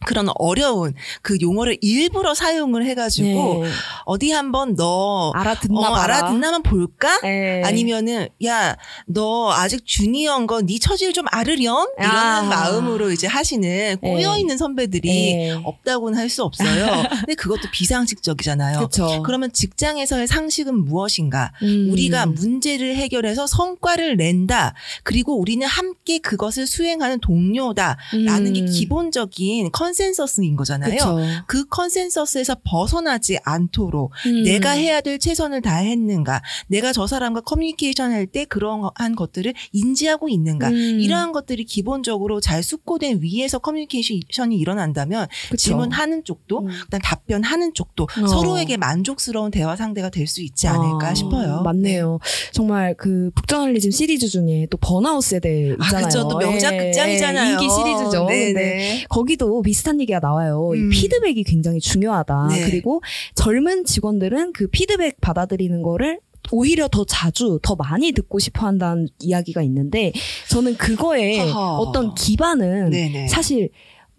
[0.05, 3.69] 그런 어려운 그 용어를 일부러 사용을 해가지고 네.
[4.05, 5.95] 어디 한번 너 알아듣나 어.
[5.95, 7.19] 알아듣나만 볼까?
[7.21, 7.61] 네.
[7.63, 12.41] 아니면은 야 너 아직 주니어인 거네 처지를 좀 알으렴 이런 아.
[12.43, 15.51] 마음으로 이제 하시는 꼬여 있는 선배들이 네.
[15.63, 17.03] 없다고는 할 수 없어요.
[17.19, 18.79] 근데 그것도 비상식적이잖아요.
[18.79, 19.21] 그쵸.
[19.23, 21.51] 그러면 직장에서의 상식은 무엇인가?
[21.61, 21.89] 음.
[21.91, 24.73] 우리가 문제를 해결해서 성과를 낸다.
[25.03, 27.97] 그리고 우리는 함께 그것을 수행하는 동료다.
[28.25, 28.65] 라는 게 음.
[28.65, 30.91] 기본적인 consensus인 거잖아요.
[30.91, 31.19] 그쵸.
[31.47, 34.43] 그 consensus에서 벗어나지 않도록 음.
[34.43, 40.69] 내가 해야 될 최선을 다했는가, 내가 저 사람과 커뮤니케이션 할 때 그러한 것들을 인지하고 있는가,
[40.69, 40.73] 음.
[41.01, 45.57] 이러한 것들이 기본적으로 잘 숙고된 위에서 커뮤니케이션이 일어난다면 그쵸.
[45.57, 46.67] 질문하는 쪽도, 음.
[46.85, 48.27] 그다음 답변하는 쪽도 어.
[48.27, 51.61] 서로에게 만족스러운 대화 상대가 될 수 있지 않을까 아, 싶어요.
[51.63, 52.17] 맞네요.
[52.53, 56.05] 정말 그 북저널리즘 시리즈 중에 또 번아웃 세대 아, 있잖아요.
[56.07, 56.27] 그쵸.
[56.29, 57.51] 또 명작 예, 극장이잖아요.
[57.51, 58.25] 인기 시리즈죠.
[58.25, 58.53] 네네.
[58.53, 60.71] 근데 거기도 비슷 한 얘기가 나와요.
[60.75, 60.89] 이 음.
[60.89, 62.47] 피드백이 굉장히 중요하다.
[62.49, 62.69] 네.
[62.69, 63.01] 그리고
[63.35, 66.19] 젊은 직원들은 그 피드백 받아들이는 거를
[66.51, 70.11] 오히려 더 자주, 더 많이 듣고 싶어 한다는 이야기가 있는데
[70.49, 71.77] 저는 그거에 허허.
[71.77, 73.27] 어떤 기반은 네네.
[73.27, 73.69] 사실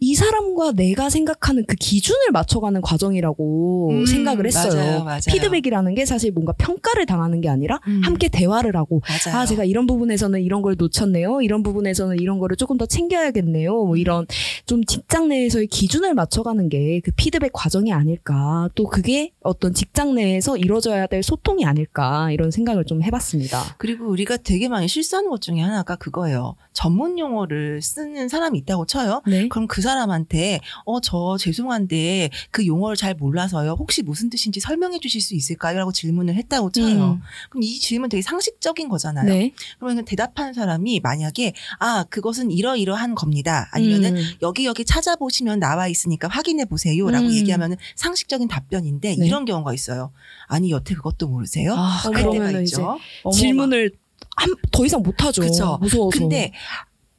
[0.05, 4.75] 이 사람과 내가 생각하는 그 기준을 맞춰가는 과정이라고 음, 생각을 했어요.
[4.75, 5.21] 맞아요, 맞아요.
[5.29, 8.01] 피드백이라는 게 사실 뭔가 평가를 당하는 게 아니라 음.
[8.05, 9.39] 함께 대화를 하고 맞아요.
[9.41, 11.41] 아, 제가 이런 부분에서는 이런 걸 놓쳤네요.
[11.43, 13.73] 이런 부분에서는 이런 거를 조금 더 챙겨야겠네요.
[13.73, 14.27] 뭐 이런
[14.67, 18.69] 좀 직장 내에서의 기준을 맞춰가는 게 그 피드백 과정이 아닐까.
[18.75, 22.31] 또 그게 어떤 직장 내에서 이루어져야 될 소통이 아닐까.
[22.31, 23.77] 이런 생각을 좀 해봤습니다.
[23.79, 26.57] 그리고 우리가 되게 많이 실수하는 것 중에 하나가 그거예요.
[26.73, 29.23] 전문 용어를 쓰는 사람이 있다고 쳐요.
[29.27, 29.49] 네.
[29.49, 33.77] 그럼 그 사람 한테 어 저 죄송한데 그 용어를 잘 몰라서요.
[33.79, 35.79] 혹시 무슨 뜻인지 설명해 주실 수 있을까요?
[35.79, 37.21] 라고 질문을 했다고 쳐요.
[37.51, 39.27] 그럼 이 질문 되게 상식적인 거잖아요.
[39.27, 39.29] 음.
[39.29, 39.53] 네.
[39.79, 43.69] 그러면 대답하는 사람이 만약에 아 그것은 이러이러한 겁니다.
[43.73, 44.23] 아니면은 음.
[44.43, 47.33] 여기 여기 찾아보시면 나와 있으니까 확인해 보세요라고 음.
[47.35, 49.27] 얘기하면은 상식적인 답변인데 네.
[49.27, 50.13] 이런 경우가 있어요.
[50.47, 51.75] 아니 여태 그것도 모르세요?
[51.75, 52.99] 아, 할 때가 있죠.
[53.33, 53.93] 질문을
[54.37, 55.43] 한, 더 이상 못 하죠.
[55.43, 55.79] 그쵸.
[55.81, 56.19] 무서워서.
[56.19, 56.53] 근데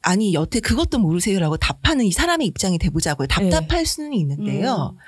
[0.06, 3.26] 아니 여태 그것도 모르세요라고 답하는 이 사람의 입장이 돼보자고요.
[3.26, 4.94] 답답할 수는 있는데요.
[4.94, 4.98] 음.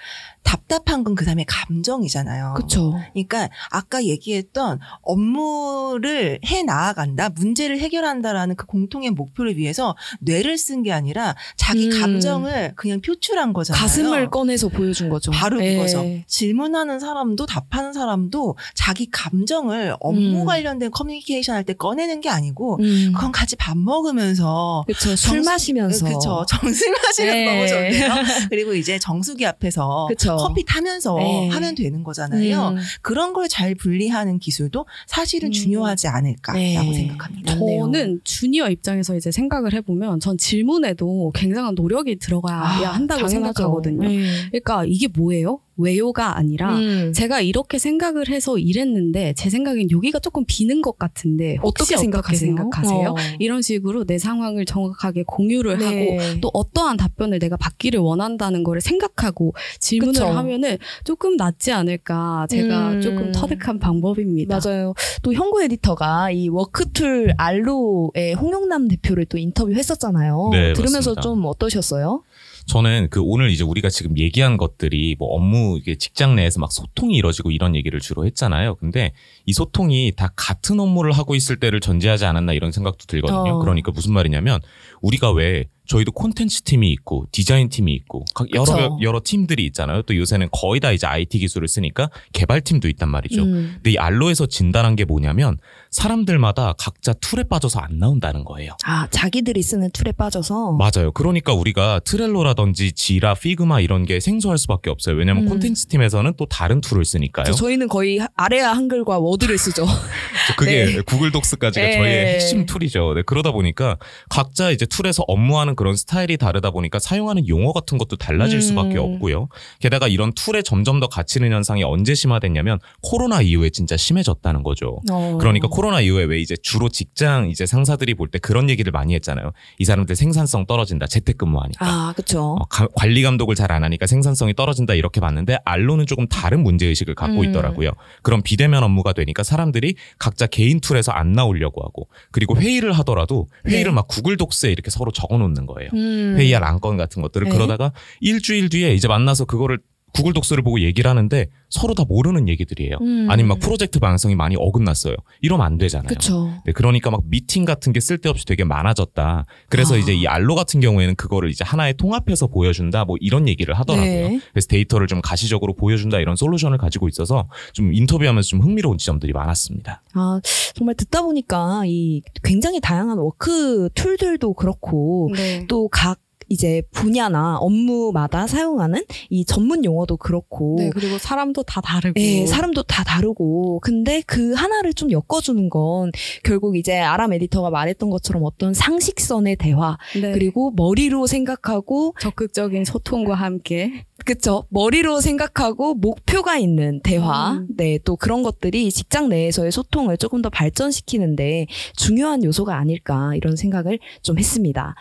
[0.42, 2.54] 답답한 건 그 사람의 감정이잖아요.
[2.56, 2.94] 그쵸.
[3.12, 10.92] 그러니까 아까 얘기했던 업무를 해 나아간다, 문제를 해결한다라는 그 공통의 목표를 위해서 뇌를 쓴 게
[10.92, 12.00] 아니라 자기 음.
[12.00, 13.80] 감정을 그냥 표출한 거잖아요.
[13.80, 15.30] 가슴을 꺼내서 보여준 거죠.
[15.32, 15.74] 바로 예.
[15.76, 16.04] 그거죠.
[16.26, 20.44] 질문하는 사람도 답하는 사람도 자기 감정을 업무 음.
[20.44, 23.12] 관련된 커뮤니케이션 할 때 꺼내는 게 아니고 음.
[23.14, 25.16] 그건 같이 밥 먹으면서 그쵸.
[25.16, 26.06] 술 정수- 마시면서.
[26.06, 26.44] 그쵸.
[26.48, 27.44] 정술 마시면 네.
[27.44, 28.14] 너무 좋네요.
[28.50, 30.27] 그리고 이제 정수기 앞에서 그쵸.
[30.36, 31.48] 커피 타면서 네.
[31.48, 32.68] 하면 되는 거잖아요.
[32.68, 32.76] 음.
[33.02, 35.52] 그런 걸 잘 분리하는 기술도 사실은 음.
[35.52, 36.94] 중요하지 않을까라고 네.
[36.94, 37.54] 생각합니다.
[37.56, 43.28] 저는 주니어 입장에서 이제 생각을 해보면 전 질문에도 굉장한 노력이 들어가야 아, 한다고 당연하죠.
[43.62, 44.06] 생각하거든요.
[44.06, 44.18] 네.
[44.50, 45.60] 그러니까 이게 뭐예요?
[45.78, 47.12] 왜요가 아니라 음.
[47.14, 52.56] 제가 이렇게 생각을 해서 이랬는데 제 생각엔 여기가 조금 비는 것 같은데 혹시 어떻게 생각하세요?
[52.56, 53.08] 생각하세요?
[53.10, 53.14] 어.
[53.38, 56.40] 이런 식으로 내 상황을 정확하게 공유를 하고 네.
[56.40, 60.26] 또 어떠한 답변을 내가 받기를 원한다는 거를 생각하고 질문을 그쵸.
[60.26, 63.00] 하면은 조금 낫지 않을까 제가 음.
[63.00, 64.58] 조금 터득한 방법입니다.
[64.62, 64.94] 맞아요.
[65.22, 70.48] 또 현고 에디터가 이 워크툴 알로의 홍영남 대표를 또 인터뷰했었잖아요.
[70.52, 71.20] 네, 들으면서 맞습니다.
[71.22, 72.22] 좀 어떠셨어요?
[72.68, 77.16] 저는 그 오늘 이제 우리가 지금 얘기한 것들이 뭐 업무 이게 직장 내에서 막 소통이
[77.16, 78.76] 이루어지고 이런 얘기를 주로 했잖아요.
[78.76, 79.12] 근데
[79.46, 83.56] 이 소통이 다 같은 업무를 하고 있을 때를 전제하지 않았나 이런 생각도 들거든요.
[83.56, 83.58] 어.
[83.58, 84.60] 그러니까 무슨 말이냐면
[85.00, 88.98] 우리가 왜 저희도 콘텐츠 팀이 있고 디자인 팀이 있고 각 여러.
[89.00, 90.02] 여러 팀들이 있잖아요.
[90.02, 93.42] 또 요새는 거의 다 이제 IT 기술을 쓰니까 개발 팀도 있단 말이죠.
[93.42, 93.70] 음.
[93.76, 95.56] 근데 이 알로에서 진단한 게 뭐냐면
[95.90, 98.76] 사람들마다 각자 툴에 빠져서 안 나온다는 거예요.
[98.84, 100.72] 아, 자기들이 쓰는 tool에 빠져서.
[100.72, 101.10] 맞아요.
[101.12, 105.16] 그러니까 우리가 Trello라든지 Jira, Figma 이런 게 생소할 수밖에 없어요.
[105.16, 105.48] 왜냐면 음.
[105.48, 107.46] 콘텐츠 팀에서는 또 다른 tool을 쓰니까요.
[107.46, 109.86] 저- 저희는 거의 아래아 한글과 워드를 쓰죠.
[110.58, 111.00] 그게 네.
[111.00, 111.92] Google Docs까지가 네.
[111.96, 113.14] 저희의 핵심 tool이죠.
[113.14, 113.96] 네, 그러다 보니까
[114.28, 118.60] 각자 이제 tool에서 업무하는 그런 스타일이 다르다 보니까 사용하는 용어 같은 것도 달라질 음.
[118.60, 119.48] 수밖에 없고요.
[119.78, 125.00] 게다가 이런 tool에 점점 더 갇히는 현상이 언제 심화됐냐면 코로나 이후에 진짜 심해졌다는 거죠.
[125.08, 125.38] 어.
[125.38, 129.52] 그러니까 코로나 이후에 왜 이제 주로 직장 이제 상사들이 볼 때 그런 얘기를 많이 했잖아요.
[129.78, 131.06] 이 사람들 생산성 떨어진다.
[131.06, 131.86] 재택근무하니까.
[131.86, 132.56] 아, 그쵸.
[132.60, 136.86] 어, 가- 관리 감독을 잘 안 하니까 생산성이 떨어진다 이렇게 봤는데 알로는 조금 다른 문제
[136.86, 137.44] 의식을 갖고 음.
[137.44, 137.92] 있더라고요.
[138.22, 143.92] 그럼 비대면 업무가 되니까 사람들이 각자 개인 툴에서 안 나오려고 하고 그리고 회의를 하더라도 회의를
[143.92, 143.94] 네.
[143.94, 145.90] 막 구글 독스에 이렇게 서로 적어 놓는 거예요.
[145.94, 146.34] 음.
[146.36, 147.52] 회의할 안건 같은 것들을 네.
[147.52, 149.78] 그러다가 일주일 뒤에 이제 만나서 그거를
[150.14, 152.96] 구글 독스를 보고 얘기를 하는데 서로 다 모르는 얘기들이에요.
[153.00, 153.26] 음.
[153.30, 155.14] 아니면 막 프로젝트 방향성이 많이 어긋났어요.
[155.42, 156.08] 이러면 안 되잖아요.
[156.08, 156.50] 그쵸.
[156.64, 159.44] 네, 그러니까 막 미팅 같은 게 쓸데없이 되게 많아졌다.
[159.68, 159.98] 그래서 아.
[159.98, 163.04] 이제 이 Allo 같은 경우에는 그거를 이제 하나의 통합해서 보여준다.
[163.04, 164.28] 뭐 이런 얘기를 하더라고요.
[164.28, 164.40] 네.
[164.52, 170.02] 그래서 데이터를 좀 가시적으로 보여준다 이런 solution을 가지고 있어서 좀 인터뷰하면서 좀 흥미로운 지점들이 많았습니다.
[170.14, 170.40] 아,
[170.74, 175.66] 정말 듣다 보니까 이 굉장히 다양한 work tool들도 그렇고 네.
[175.68, 182.20] 또 각 이제 분야나 업무마다 사용하는 이 전문 용어도 그렇고 네, 그리고 사람도 다 다르고.
[182.20, 186.10] 예, 사람도 다 다르고 근데 그 하나를 좀 엮어주는 건
[186.42, 190.32] 결국 이제 아람 에디터가 말했던 것처럼 어떤 상식선의 대화 네.
[190.32, 194.04] 그리고 머리로 생각하고 적극적인 소통과 함께.
[194.24, 197.68] 그쵸 머리로 생각하고 목표가 있는 대화 음.
[197.76, 204.38] 네또 그런 것들이 직장 내에서의 소통을 조금 더 발전시키는데 중요한 요소가 아닐까 이런 생각을 좀
[204.38, 204.96] 했습니다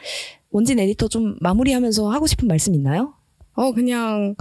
[0.57, 3.13] 원진 에디터 좀 마무리하면서 하고 싶은 말씀 있나요?
[3.53, 4.35] 어, 그냥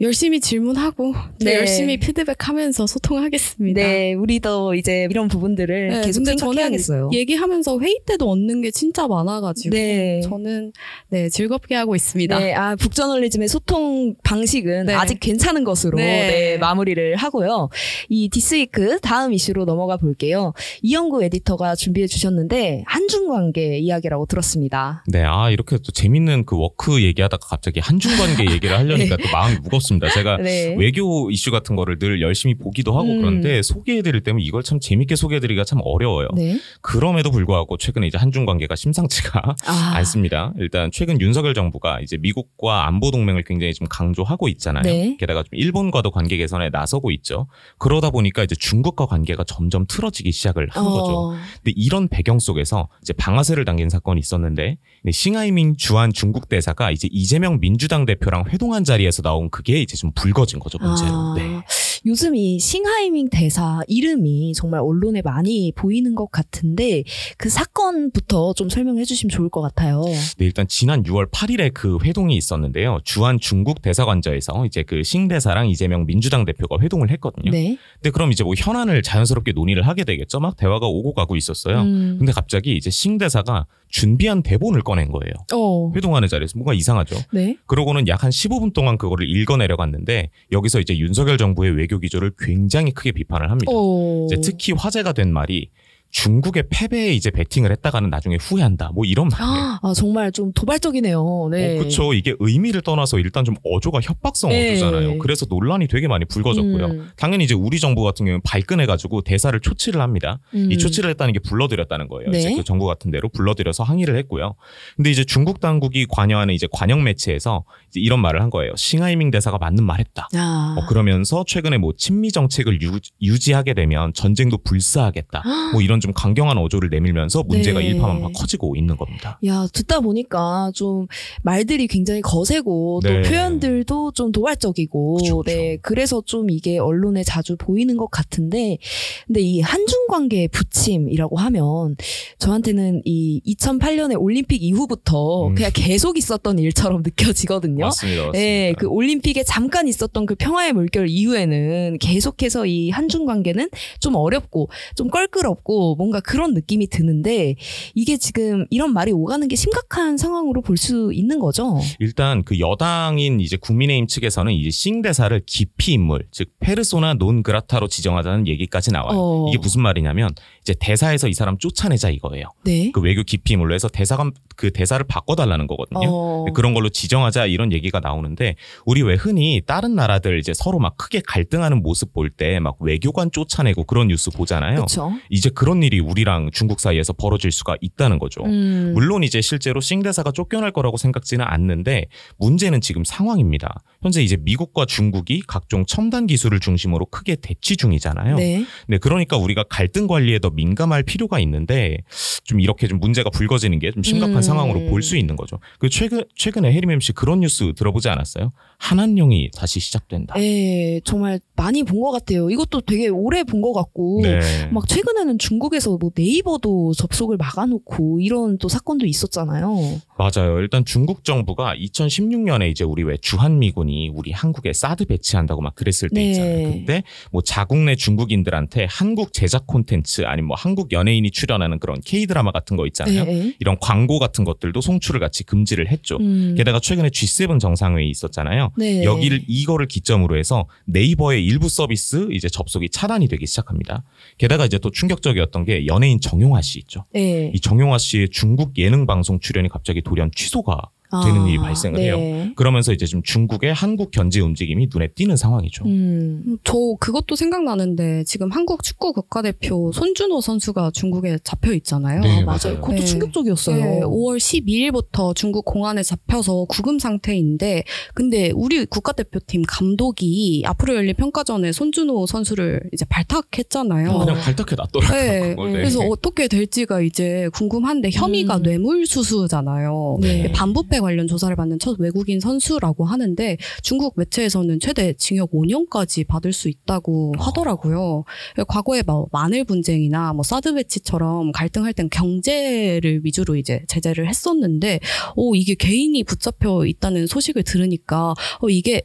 [0.00, 1.56] 열심히 질문하고 또 네.
[1.56, 3.82] 열심히 피드백하면서 소통하겠습니다.
[3.82, 7.10] 네, 우리도 이제 이런 부분들을 네, 계속 생각해야겠어요.
[7.12, 10.22] 얘기하면서 회의 때도 얻는 게 진짜 많아가지고 네.
[10.22, 10.72] 저는
[11.10, 12.38] 네 즐겁게 하고 있습니다.
[12.38, 14.94] 네, 아, 북저널리즘의 소통 방식은 네.
[14.94, 16.28] 아직 괜찮은 것으로 네.
[16.28, 17.68] 네, 마무리를 하고요.
[18.08, 20.54] 이 this week 다음 이슈로 넘어가 볼게요.
[20.80, 25.04] 이영구 에디터가 준비해 주셨는데 한중 관계 이야기라고 들었습니다.
[25.08, 29.58] 네, 아 이렇게 또 재밌는 그 work 얘기하다가 갑자기 한중 관계 얘기를 하려니까 또 마음이
[29.58, 29.89] 무겁습니다.
[29.98, 30.76] 제가 네.
[30.78, 33.18] 외교 이슈 같은 거를 늘 열심히 보기도 하고 음.
[33.18, 36.28] 그런데 소개해드릴 때면 이걸 참 재밌게 소개해드리기가 참 어려워요.
[36.36, 36.58] 네.
[36.80, 40.52] 그럼에도 불구하고 최근에 이제 한중 관계가 심상치가 아, 않습니다.
[40.58, 44.84] 일단 최근 윤석열 정부가 이제 미국과 안보 동맹을 굉장히 좀 강조하고 있잖아요.
[44.84, 45.16] 네.
[45.18, 47.48] 게다가 좀 일본과도 관계 개선에 나서고 있죠.
[47.78, 51.12] 그러다 보니까 이제 중국과 관계가 점점 틀어지기 시작을 한 거죠.
[51.12, 54.76] 어, 근데 이런 배경 속에서 이제 방아쇠를 당긴 사건이 있었는데 네,
[55.10, 60.58] 싱하이밍 주한 중국 대사가 이제 이재명 민주당 대표랑 회동한 자리에서 나온 그게 이제 좀 불거진
[60.58, 61.10] 거죠 문제로.
[61.10, 61.60] 아, 네.
[62.06, 67.02] 요즘 이 싱하이밍 대사 이름이 정말 언론에 많이 보이는 것 같은데
[67.36, 70.02] 그 사건부터 좀 설명해 주시면 좋을 것 같아요.
[70.06, 73.00] 네, 일단 지난 6월 8일에 그 회동이 있었는데요.
[73.04, 77.50] 주한 중국 대사관저에서 이제 그 싱 대사랑 이재명 민주당 대표가 회동을 했거든요.
[77.50, 77.76] 네.
[77.94, 80.38] 근데 그럼 이제 뭐 현안을 자연스럽게 논의를 하게 되겠죠.
[80.40, 81.80] 막 대화가 오고 가고 있었어요.
[81.82, 82.16] 음.
[82.18, 85.32] 근데 갑자기 이제 싱 대사가 준비한 대본을 꺼낸 거예요.
[85.54, 85.92] 어.
[85.94, 87.16] 회동하는 자리에서 뭔가 이상하죠.
[87.32, 87.56] 네.
[87.66, 93.12] 그러고는 약 한 15분 동안 그거를 읽어내려갔는데 여기서 이제 윤석열 정부의 외교 기조를 굉장히 크게
[93.12, 93.72] 비판을 합니다.
[93.74, 94.26] 어.
[94.42, 95.70] 특히 화제가 된 말이
[96.10, 98.90] 중국의 패배에 이제 베팅을 했다가는 나중에 후회한다.
[98.94, 99.78] 뭐 이런 말이에요.
[99.82, 101.48] 아, 정말 좀 도발적이네요.
[101.50, 101.78] 네.
[101.78, 102.12] 어, 그쵸.
[102.14, 104.72] 이게 의미를 떠나서 일단 좀 어조가 협박성 네.
[104.72, 105.18] 어조잖아요.
[105.18, 106.86] 그래서 논란이 되게 많이 불거졌고요.
[106.86, 107.10] 음.
[107.16, 110.40] 당연히 이제 우리 정부 같은 경우는 발끈해가지고 대사를 초치를 합니다.
[110.54, 110.70] 음.
[110.72, 112.30] 이 초치를 했다는 게 불러들였다는 거예요.
[112.30, 112.38] 네.
[112.38, 114.54] 이제 그 정부 같은 데로 불러들여서 항의를 했고요.
[114.96, 118.72] 근데 이제 중국 당국이 관여하는 이제 관영 매체에서 이제 이런 말을 한 거예요.
[118.76, 120.28] 싱하이밍 대사가 맞는 말했다.
[120.34, 120.76] 아.
[120.76, 122.80] 어, 그러면서 최근에 뭐 친미 정책을
[123.22, 125.42] 유, 지하게 되면 전쟁도 불사하겠다.
[125.72, 127.86] 뭐 이런 좀 강경한 어조를 내밀면서 문제가 네.
[127.86, 129.38] 일파만파 커지고 있는 겁니다.
[129.46, 131.06] 야, 듣다 보니까 좀
[131.42, 133.22] 말들이 굉장히 거세고 네.
[133.22, 135.56] 또 표현들도 좀 도발적이고 그쵸, 그쵸.
[135.56, 138.78] 네, 그래서 좀 이게 언론에 자주 보이는 것 같은데
[139.26, 141.96] 근데 이 한중 관계의 부침이라고 하면
[142.38, 145.54] 저한테는 이 2008년에 올림픽 이후부터 음.
[145.54, 147.86] 그냥 계속 있었던 일처럼 느껴지거든요.
[147.86, 148.10] 맞습니다.
[148.10, 148.32] 맞습니다.
[148.32, 154.68] 네, 그 올림픽에 잠깐 있었던 그 평화의 물결 이후에는 계속해서 이 한중 관계는 좀 어렵고
[154.96, 157.54] 좀 껄끄럽고 뭔가 그런 느낌이 드는데
[157.94, 161.78] 이게 지금 이런 말이 오가는 게 심각한 상황으로 볼 수 있는 거죠.
[161.98, 167.86] 일단 그 여당인 이제 국민의힘 측에서는 이제 싱 대사를 기피 인물, 즉 페르소나 논 그라타로
[167.88, 169.18] 지정하자는 얘기까지 나와요.
[169.18, 169.46] 어.
[169.50, 170.30] 이게 무슨 말이냐면
[170.70, 172.44] 이제 대사에서 이 사람 쫓아내자 이거예요.
[172.64, 172.90] 네.
[172.92, 176.00] 그 외교 기피 인물로 해서 대사관 그 대사를 바꿔달라는 거거든요.
[176.08, 176.44] 어.
[176.54, 178.54] 그런 걸로 지정하자 이런 얘기가 나오는데
[178.86, 183.30] 우리 왜 흔히 다른 나라들 이제 서로 막 크게 갈등하는 모습 볼 때 막 외교관
[183.32, 184.76] 쫓아내고 그런 뉴스 보잖아요.
[184.76, 185.12] 그렇죠.
[185.30, 188.44] 이제 그런 일이 우리랑 중국 사이에서 벌어질 수가 있다는 거죠.
[188.44, 188.92] 음.
[188.94, 192.06] 물론 이제 실제로 싱 대사가 쫓겨날 거라고 생각지는 않는데
[192.38, 193.80] 문제는 지금 상황입니다.
[194.02, 198.36] 현재 이제 미국과 중국이 각종 첨단 기술을 중심으로 크게 대치 중이잖아요.
[198.36, 198.64] 네.
[198.86, 201.98] 네, 그러니까 우리가 갈등 관리에 더 민감할 필요가 있는데
[202.44, 204.42] 좀 이렇게 좀 문제가 불거지는 게 좀 심각한 음.
[204.42, 205.58] 상황으로 볼 수 있는 거죠.
[205.78, 208.52] 그 최근 최근에 해리맴 씨 그런 뉴스 들어보지 않았어요?
[208.78, 210.34] 한한령이 다시 시작된다.
[210.38, 212.50] 예, 정말 많이 본 것 같아요.
[212.50, 214.20] 이것도 되게 오래 본 것 같고.
[214.22, 214.40] 네.
[214.70, 220.00] 막 최근에는 중국에서 뭐 네이버도 접속을 막아놓고 이런 또 사건도 있었잖아요.
[220.20, 220.58] 맞아요.
[220.58, 226.20] 일단 중국 정부가 2016년에 이제 우리 왜 주한미군이 우리 한국에 사드 배치한다고 막 그랬을 때
[226.20, 226.30] 네.
[226.30, 226.68] 있잖아요.
[226.70, 227.02] 근데
[227.32, 232.52] 뭐 자국 내 중국인들한테 한국 제작 콘텐츠 아니면 뭐 한국 연예인이 출연하는 그런 K 드라마
[232.52, 233.24] 같은 거 있잖아요.
[233.24, 233.54] 네.
[233.60, 236.18] 이런 광고 같은 것들도 송출을 같이 금지를 했죠.
[236.18, 236.54] 음.
[236.54, 238.72] 게다가 최근에 G7 정상회의 있었잖아요.
[238.76, 239.02] 네.
[239.04, 244.04] 여기를 이거를 기점으로 해서 네이버의 일부 서비스 이제 접속이 차단이 되기 시작합니다.
[244.36, 247.06] 게다가 이제 또 충격적이었던 게 연예인 정용화 씨 있죠.
[247.14, 247.50] 네.
[247.54, 250.90] 이 정용화 씨의 중국 예능 방송 출연이 갑자기 돌연 취소가
[251.24, 252.14] 되는 일이 발생을 해요.
[252.14, 252.52] 아, 네.
[252.56, 255.84] 그러면서 이제 좀 중국의 한국 견제 움직임이 눈에 띄는 상황이죠.
[255.86, 256.42] 음.
[256.46, 262.20] 음, 저 그것도 생각나는데 지금 한국 축구 국가대표 손준호 선수가 중국에 잡혀 있잖아요.
[262.20, 262.58] 네, 아, 맞아요.
[262.62, 262.80] 맞아요.
[262.80, 263.04] 그것도 네.
[263.04, 263.76] 충격적이었어요.
[263.76, 271.72] 네, 5월 12일부터 중국 공안에 잡혀서 구금 상태인데 근데 우리 국가대표팀 감독이 앞으로 열릴 평가전에
[271.72, 274.18] 손준호 선수를 이제 발탁했잖아요.
[274.18, 275.20] 그냥 발탁해 놨더라고요.
[275.20, 275.40] 네.
[275.54, 275.54] 네.
[275.56, 278.62] 그래서 어떻게 될지가 이제 궁금한데 혐의가 음.
[278.62, 280.18] 뇌물수수잖아요.
[280.20, 280.52] 네.
[280.52, 286.68] 반부패 관련 조사를 받는 첫 외국인 선수라고 하는데 중국 매체에서는 최대 징역 5년까지 받을 수
[286.68, 288.24] 있다고 하더라고요.
[288.68, 295.00] 과거에 뭐 마늘 분쟁이나 뭐 사드 배치처럼 갈등할 땐 경제를 위주로 이제 제재를 했었는데
[295.36, 299.02] 오 이게 개인이 붙잡혀 있다는 소식을 들으니까 어 이게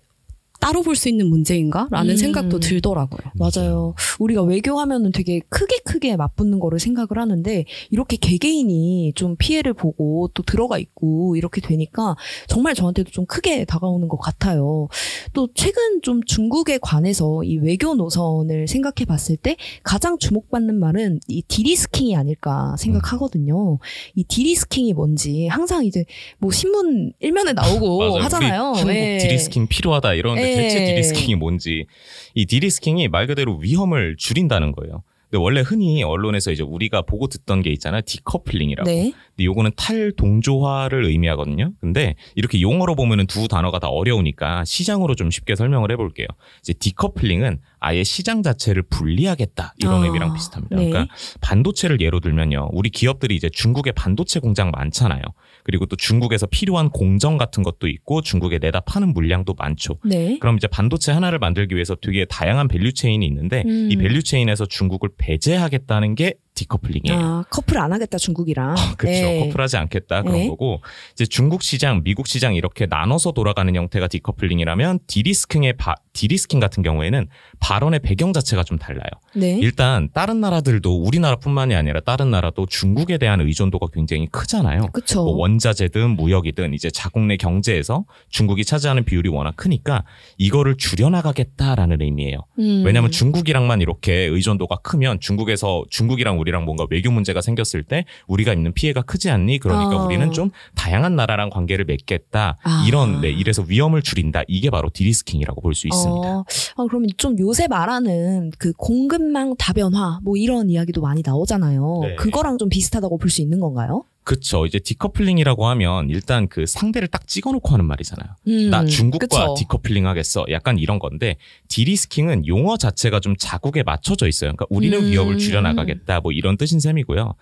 [0.66, 2.18] 따로 볼 수 있는 문제인가라는 음.
[2.18, 3.20] 생각도 들더라고요.
[3.36, 3.94] 맞아요.
[4.18, 10.42] 우리가 외교하면은 되게 크게 크게 맞붙는 거를 생각을 하는데 이렇게 개개인이 좀 피해를 보고 또
[10.42, 12.16] 들어가 있고 이렇게 되니까
[12.48, 14.88] 정말 저한테도 좀 크게 다가오는 것 같아요.
[15.34, 21.44] 또 최근 좀 중국에 관해서 이 외교 노선을 생각해 봤을 때 가장 주목받는 말은 이
[21.44, 23.78] de-risking이 아닐까 생각하거든요.
[24.16, 26.06] 이 de-risking이 뭔지 항상 이제
[26.40, 28.16] 뭐 신문 일면에 나오고.
[28.26, 28.74] 하잖아요.
[28.88, 29.18] 네.
[29.20, 30.55] De-risking 필요하다 이러는데 예.
[30.56, 31.86] 대체 de-risking이 뭔지
[32.34, 35.04] 이 de-risking이 말 그대로 위험을 줄인다는 거예요.
[35.30, 38.02] 근데 원래 흔히 언론에서 이제 우리가 보고 듣던 게 있잖아요.
[38.06, 38.90] decoupling이라고.
[38.90, 39.12] 네.
[39.36, 41.72] 근데 요거는 탈동조화를 의미하거든요.
[41.82, 46.28] 근데 이렇게 용어로 보면은 두 단어가 다 어려우니까 시장으로 좀 쉽게 설명을 해볼게요.
[46.62, 50.76] 이제 decoupling은 아예 시장 자체를 분리하겠다 이런 아, 의미랑 비슷합니다.
[50.76, 50.90] 네.
[50.90, 52.70] 그러니까 반도체를 예로 들면요.
[52.74, 55.22] 우리 기업들이 이제 중국에 반도체 공장 많잖아요.
[55.64, 60.00] 그리고 또 중국에서 필요한 공정 같은 것도 있고 중국에 내다 파는 물량도 많죠.
[60.04, 60.40] 네.
[60.40, 63.90] 그럼 이제 반도체 하나를 만들기 위해서 되게 다양한 value chain이 있는데 음.
[63.92, 67.20] 이 value chain에서 중국을 배제하겠다는 게 decoupling이에요.
[67.20, 68.76] 아, 커플 안 하겠다 중국이랑.
[68.98, 69.26] 그렇죠.
[69.26, 69.40] 네.
[69.40, 70.48] 커플하지 않겠다 그런 네.
[70.48, 70.82] 거고
[71.14, 77.28] 이제 중국 시장, 미국 시장 이렇게 나눠서 돌아가는 형태가 decoupling이라면 de-risking의 바, de-risking 같은 경우에는
[77.60, 79.10] 발언의 배경 자체가 좀 달라요.
[79.36, 79.60] 네.
[79.60, 84.88] 일단 다른 나라들도 우리나라뿐만이 아니라 다른 나라도 중국에 대한 의존도가 굉장히 크잖아요.
[84.94, 85.24] 그쵸.
[85.24, 90.06] 뭐 원자재든 무역이든 이제 자국 내 경제에서 중국이 차지하는 비율이 워낙 크니까
[90.38, 92.38] 이거를 줄여나가겠다라는 의미예요.
[92.60, 92.84] 음.
[92.86, 98.54] 왜냐하면 중국이랑만 이렇게 의존도가 크면 중국에서 중국이랑 우리 랑 뭔가 외교 문제가 생겼을 때 우리가
[98.54, 99.60] 입는 피해가 크지 않니?
[99.60, 100.06] 그러니까 어.
[100.06, 102.58] 우리는 좀 다양한 나라랑 관계를 맺겠다.
[102.64, 102.86] 아.
[102.88, 104.44] 이런 네, 이래서 위험을 줄인다.
[104.48, 106.28] 이게 바로 디리스킹이라고 볼 수 있습니다.
[106.28, 106.44] 어,
[106.78, 112.00] 아, 그러면 좀 요새 말하는 그 공급망 다변화 뭐 이런 이야기도 많이 나오잖아요.
[112.04, 112.16] 네.
[112.16, 114.04] 그거랑 좀 비슷하다고 볼 수 있는 건가요?
[114.26, 114.66] 그렇죠.
[114.66, 118.28] 이제 decoupling이라고 하면 일단 그 상대를 딱 찍어놓고 하는 말이잖아요.
[118.48, 119.56] 음, 나 중국과 그쵸.
[119.60, 120.46] 디커플링 하겠어.
[120.50, 124.50] 약간 이런 건데 de-risking은 용어 자체가 좀 자국에 맞춰져 있어요.
[124.50, 125.12] 그러니까 우리는 음.
[125.12, 126.22] 위협을 줄여나가겠다.
[126.22, 127.36] 뭐 이런 뜻인 셈이고요.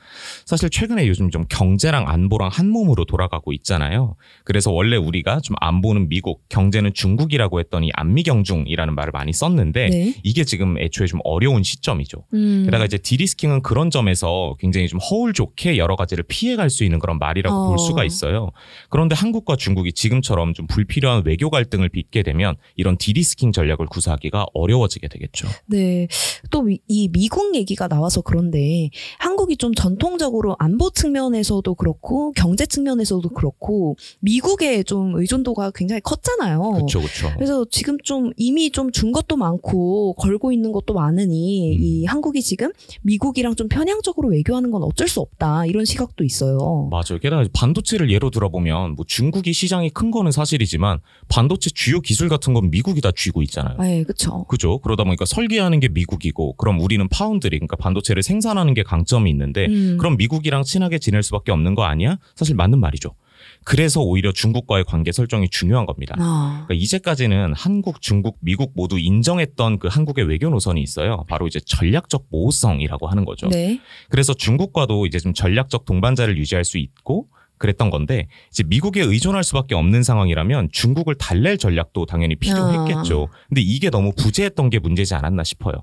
[0.45, 4.17] 사실 최근에 요즘 좀 경제랑 안보랑 한 몸으로 돌아가고 있잖아요.
[4.43, 10.15] 그래서 원래 우리가 좀 안보는 미국, 경제는 중국이라고 했더니 안미경중이라는 말을 많이 썼는데 네.
[10.23, 12.25] 이게 지금 애초에 좀 어려운 시점이죠.
[12.33, 12.63] 음.
[12.65, 17.19] 게다가 이제 디리스킹은 그런 점에서 굉장히 좀 허울 좋게 여러 가지를 피해갈 수 있는 그런
[17.19, 17.67] 말이라고 어.
[17.69, 18.49] 볼 수가 있어요.
[18.89, 25.07] 그런데 한국과 중국이 지금처럼 좀 불필요한 외교 갈등을 빚게 되면 이런 디리스킹 전략을 구사하기가 어려워지게
[25.07, 25.47] 되겠죠.
[25.67, 26.07] 네.
[26.49, 33.95] 또 이 미국 얘기가 나와서 그런데 한국이 좀 전통적으로 안보 측면에서도 그렇고 경제 측면에서도 그렇고
[34.21, 36.61] 미국에 좀 의존도가 굉장히 컸잖아요.
[36.71, 37.29] 그렇죠, 그렇죠.
[37.35, 41.81] 그래서 지금 좀 이미 좀 준 것도 많고 걸고 있는 것도 많으니 음.
[41.81, 46.57] 이 한국이 지금 미국이랑 좀 편향적으로 외교하는 건 어쩔 수 없다 이런 시각도 있어요.
[46.89, 47.19] 맞아요.
[47.21, 52.69] 게다가 반도체를 예로 들어보면 뭐 중국이 시장이 큰 거는 사실이지만 반도체 주요 기술 같은 건
[52.69, 53.77] 미국이 다 쥐고 있잖아요.
[53.79, 54.45] 네, 그렇죠.
[54.45, 54.79] 그죠?
[54.79, 59.97] 그러다 보니까 설계하는 게 미국이고 그럼 우리는 파운드리 그러니까 반도체를 생산하는 게 강점이 있는데 음.
[59.97, 62.17] 그럼 미국이랑 친하게 지낼 수밖에 없는 거 아니야?
[62.35, 63.15] 사실 맞는 말이죠.
[63.63, 66.15] 그래서 오히려 중국과의 관계 설정이 중요한 겁니다.
[66.19, 71.25] 아, 그러니까 이제까지는 한국, 중국, 미국 모두 인정했던 그 한국의 외교 노선이 있어요.
[71.27, 73.47] 바로 이제 전략적 모호성이라고 하는 거죠.
[73.47, 73.79] 네.
[74.09, 77.27] 그래서 중국과도 이제 좀 전략적 동반자를 유지할 수 있고
[77.63, 83.29] 그랬던 건데 이제 미국에 의존할 수밖에 없는 상황이라면 중국을 달랠 전략도 당연히 필요했겠죠.
[83.47, 85.75] 근데 이게 너무 부재했던 게 문제지 않았나 싶어요.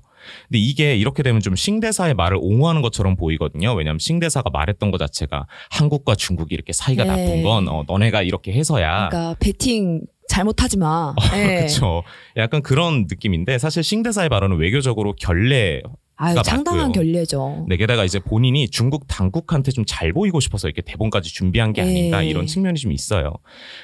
[0.47, 3.73] 근데 이게 이렇게 되면 좀 싱대사의 말을 옹호하는 것처럼 보이거든요.
[3.73, 7.09] 왜냐하면 싱대사가 말했던 것 자체가 한국과 중국이 이렇게 사이가 네.
[7.09, 11.15] 나쁜 건 어, 너네가 이렇게 해서야 그러니까 배팅 잘못하지 마.
[11.33, 11.55] 네.
[11.55, 12.03] 그렇죠.
[12.37, 15.81] 약간 그런 느낌인데 사실 싱대사의 발언은 외교적으로 결례
[16.21, 16.91] 아유, 맞고요.
[16.91, 17.65] 결례죠.
[17.67, 22.21] 네, 게다가 이제 본인이 중국 당국한테 좀 잘 보이고 싶어서 이렇게 대본까지 준비한 게 아닌가
[22.21, 22.29] 네.
[22.29, 23.33] 이런 측면이 좀 있어요.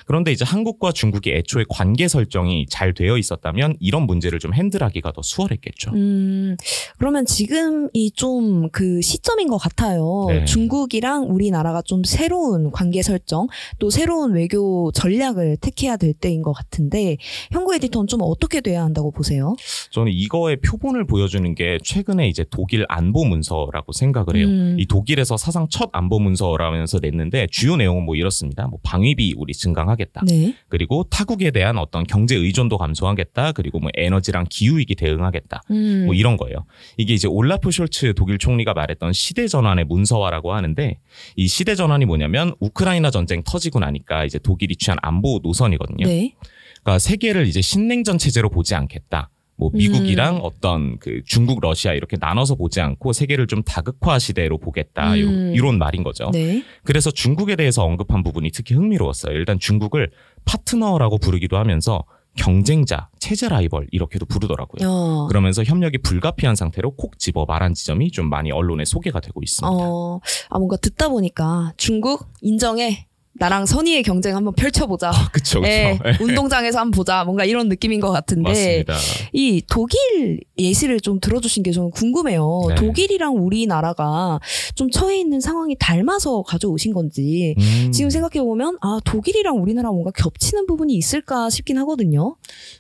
[0.06, 5.22] 그런데 이제 한국과 중국이 애초에 관계 설정이 잘 되어 있었다면 이런 문제를 좀 핸들하기가 더
[5.22, 5.92] 수월했겠죠.
[5.92, 6.56] 음,
[6.98, 10.26] 그러면 지금이 좀 그 시점인 것 같아요.
[10.30, 10.46] 네.
[10.46, 13.48] 중국이랑 우리나라가 좀 새로운 관계 설정,
[13.80, 17.18] 또 새로운 외교 전략을 택해야 될 때인 것 같은데,
[17.52, 19.56] 현구 에디터는 좀 어떻게 돼야 한다고 보세요?
[19.92, 24.48] 저는 이거의 표본을 보여주는 게 최근에 이제 독일 안보 문서라고 생각을 해요.
[24.48, 24.76] 음.
[24.80, 28.68] 이 독일에서 사상 첫 안보 문서라면서 냈는데 주요 내용은 뭐 이렇습니다.
[28.68, 30.22] 뭐 방위비 우리 증강하겠다.
[30.28, 30.56] 네.
[30.70, 33.54] 그리고 타국에 대한 어떤 경제 의존도 감소하겠다.
[33.54, 35.62] 그리고 뭐 에너지랑 기후 위기 대응하겠다.
[35.72, 36.06] 음.
[36.06, 36.66] 뭐 이런 거예요.
[36.98, 41.00] 이게 이제 올라프 숄츠 독일 총리가 말했던 시대 전환의 문서화라고 하는데
[41.36, 46.06] 이 시대 전환이 뭐냐면 우크라이나 전쟁 터지고 나니까 이제 독일이 취한 안보 노선이거든요.
[46.06, 46.34] 네.
[46.82, 49.30] 그러니까 세계를 이제 신냉전 체제로 보지 않겠다.
[49.58, 50.42] 뭐 미국이랑 음.
[50.44, 55.14] 어떤 그 중국, 러시아 이렇게 나눠서 보지 않고 세계를 좀 다극화 시대로 보겠다.
[55.16, 55.54] 음.
[55.56, 56.30] 이런, 말인 거죠.
[56.32, 56.64] 네.
[56.84, 59.36] 그래서 중국에 대해서 언급한 부분이 특히 흥미로웠어요.
[59.36, 60.12] 일단 중국을
[60.46, 62.04] 파트너라고 부르기도 하면서
[62.36, 64.88] 경쟁자, 체제 라이벌 이렇게도 부르더라고요.
[64.88, 65.28] 어.
[65.28, 69.68] 그러면서 협력이 불가피한 상태로 콕 집어 말한 지점이 좀 많이 언론에 소개가 되고 있습니다.
[69.70, 73.08] 어, 아, 뭔가 듣다 보니까 중국 인정해.
[73.40, 75.12] 나랑 선의의 경쟁 한번 펼쳐보자.
[75.32, 75.68] 그쵸, 그쵸.
[75.68, 76.24] 예, 예.
[76.24, 77.24] 운동장에서 한번 보자.
[77.24, 78.50] 뭔가 이런 느낌인 것 같은데.
[78.50, 78.96] 맞습니다.
[79.34, 82.62] 이 독일 예시를 좀 들어주신 게 저는 궁금해요.
[82.70, 82.76] 네.
[82.76, 84.40] 독일이랑 우리나라가
[84.76, 87.56] 좀 처해 있는 상황이 닮아서 가져오신 건지.
[87.60, 92.36] 음, 지금 생각해보면, 아, 독일이랑 우리나라 뭔가 겹치는 부분이 있을까 싶긴 하거든요.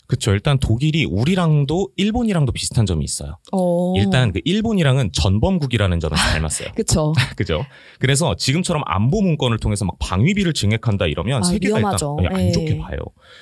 [0.08, 0.32] 그쵸.
[0.32, 3.38] 일단 독일이 우리랑도 일본이랑도 비슷한 점이 있어요.
[3.52, 3.94] 어.
[3.98, 6.70] 일단 그 일본이랑은 전범국이라는 점을 닮았어요.
[6.76, 7.14] 그쵸.
[7.36, 7.66] 그죠?
[8.00, 12.18] 그래서 지금처럼 안보 문건을 통해서 막 방위비 를 증액한다 이러면 아, 세계가 위험하죠.
[12.22, 12.52] 일단 안 예.
[12.52, 12.98] 좋게 봐요.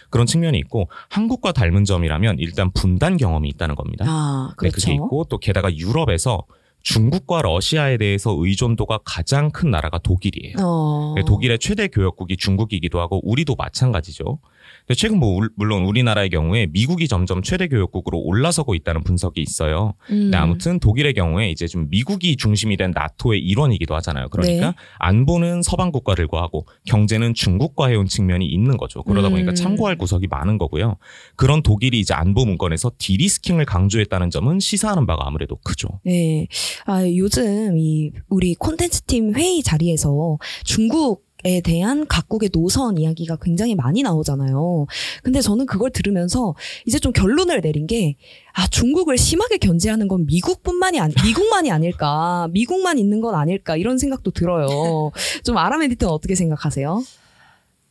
[0.10, 4.06] 그런 측면이 있고 한국과 닮은 점이라면 일단 분단 경험이 있다는 겁니다.
[4.08, 4.76] 아, 네, 그렇죠.
[4.76, 6.44] 그게 있고 또 게다가 유럽에서
[6.82, 10.56] 중국과 러시아에 대해서 의존도가 가장 큰 나라가 독일이에요.
[10.62, 11.14] 어.
[11.16, 14.40] 네, 독일의 최대 교역국이 중국이기도 하고 우리도 마찬가지죠.
[14.88, 19.96] 근데 최근 뭐 울- 물론 우리나라의 경우에 미국이 점점 최대 교역국으로 올라서고 있다는 분석이 있어요.
[20.12, 20.26] 음.
[20.26, 24.28] 근데 아무튼 독일의 경우에 이제 좀 미국이 중심이 된 나토의 일원이기도 하잖아요.
[24.30, 24.76] 그러니까 네.
[25.00, 29.02] 안보는 서방 국가들과 하고 경제는 중국과 해온 측면이 있는 거죠.
[29.04, 29.56] 그러다 보니까 음.
[29.56, 30.98] 참고할 구석이 많은 거고요.
[31.36, 35.88] 그런 독일이 이제 안보 문건에서 디리스킹을 강조했다는 점은 시사하는 바가 아무래도 크죠.
[36.04, 36.48] 네.
[36.86, 43.76] 아, 요즘 이 우리 콘텐츠 팀 회의 자리에서 중국 에 대한 각국의 노선 이야기가 굉장히
[43.76, 44.88] 많이 나오잖아요.
[45.22, 46.56] 근데 저는 그걸 들으면서
[46.88, 48.16] 이제 좀 결론을 내린 게,
[48.54, 52.48] 아, 중국을 심하게 견제하는 건 미국뿐만이 아니, 미국만이 아닐까.
[52.52, 53.78] 미국만 있는 건 아닐까.
[53.78, 55.12] 이런 생각도 들어요.
[55.46, 57.04] 좀 아람 에디터는 어떻게 생각하세요?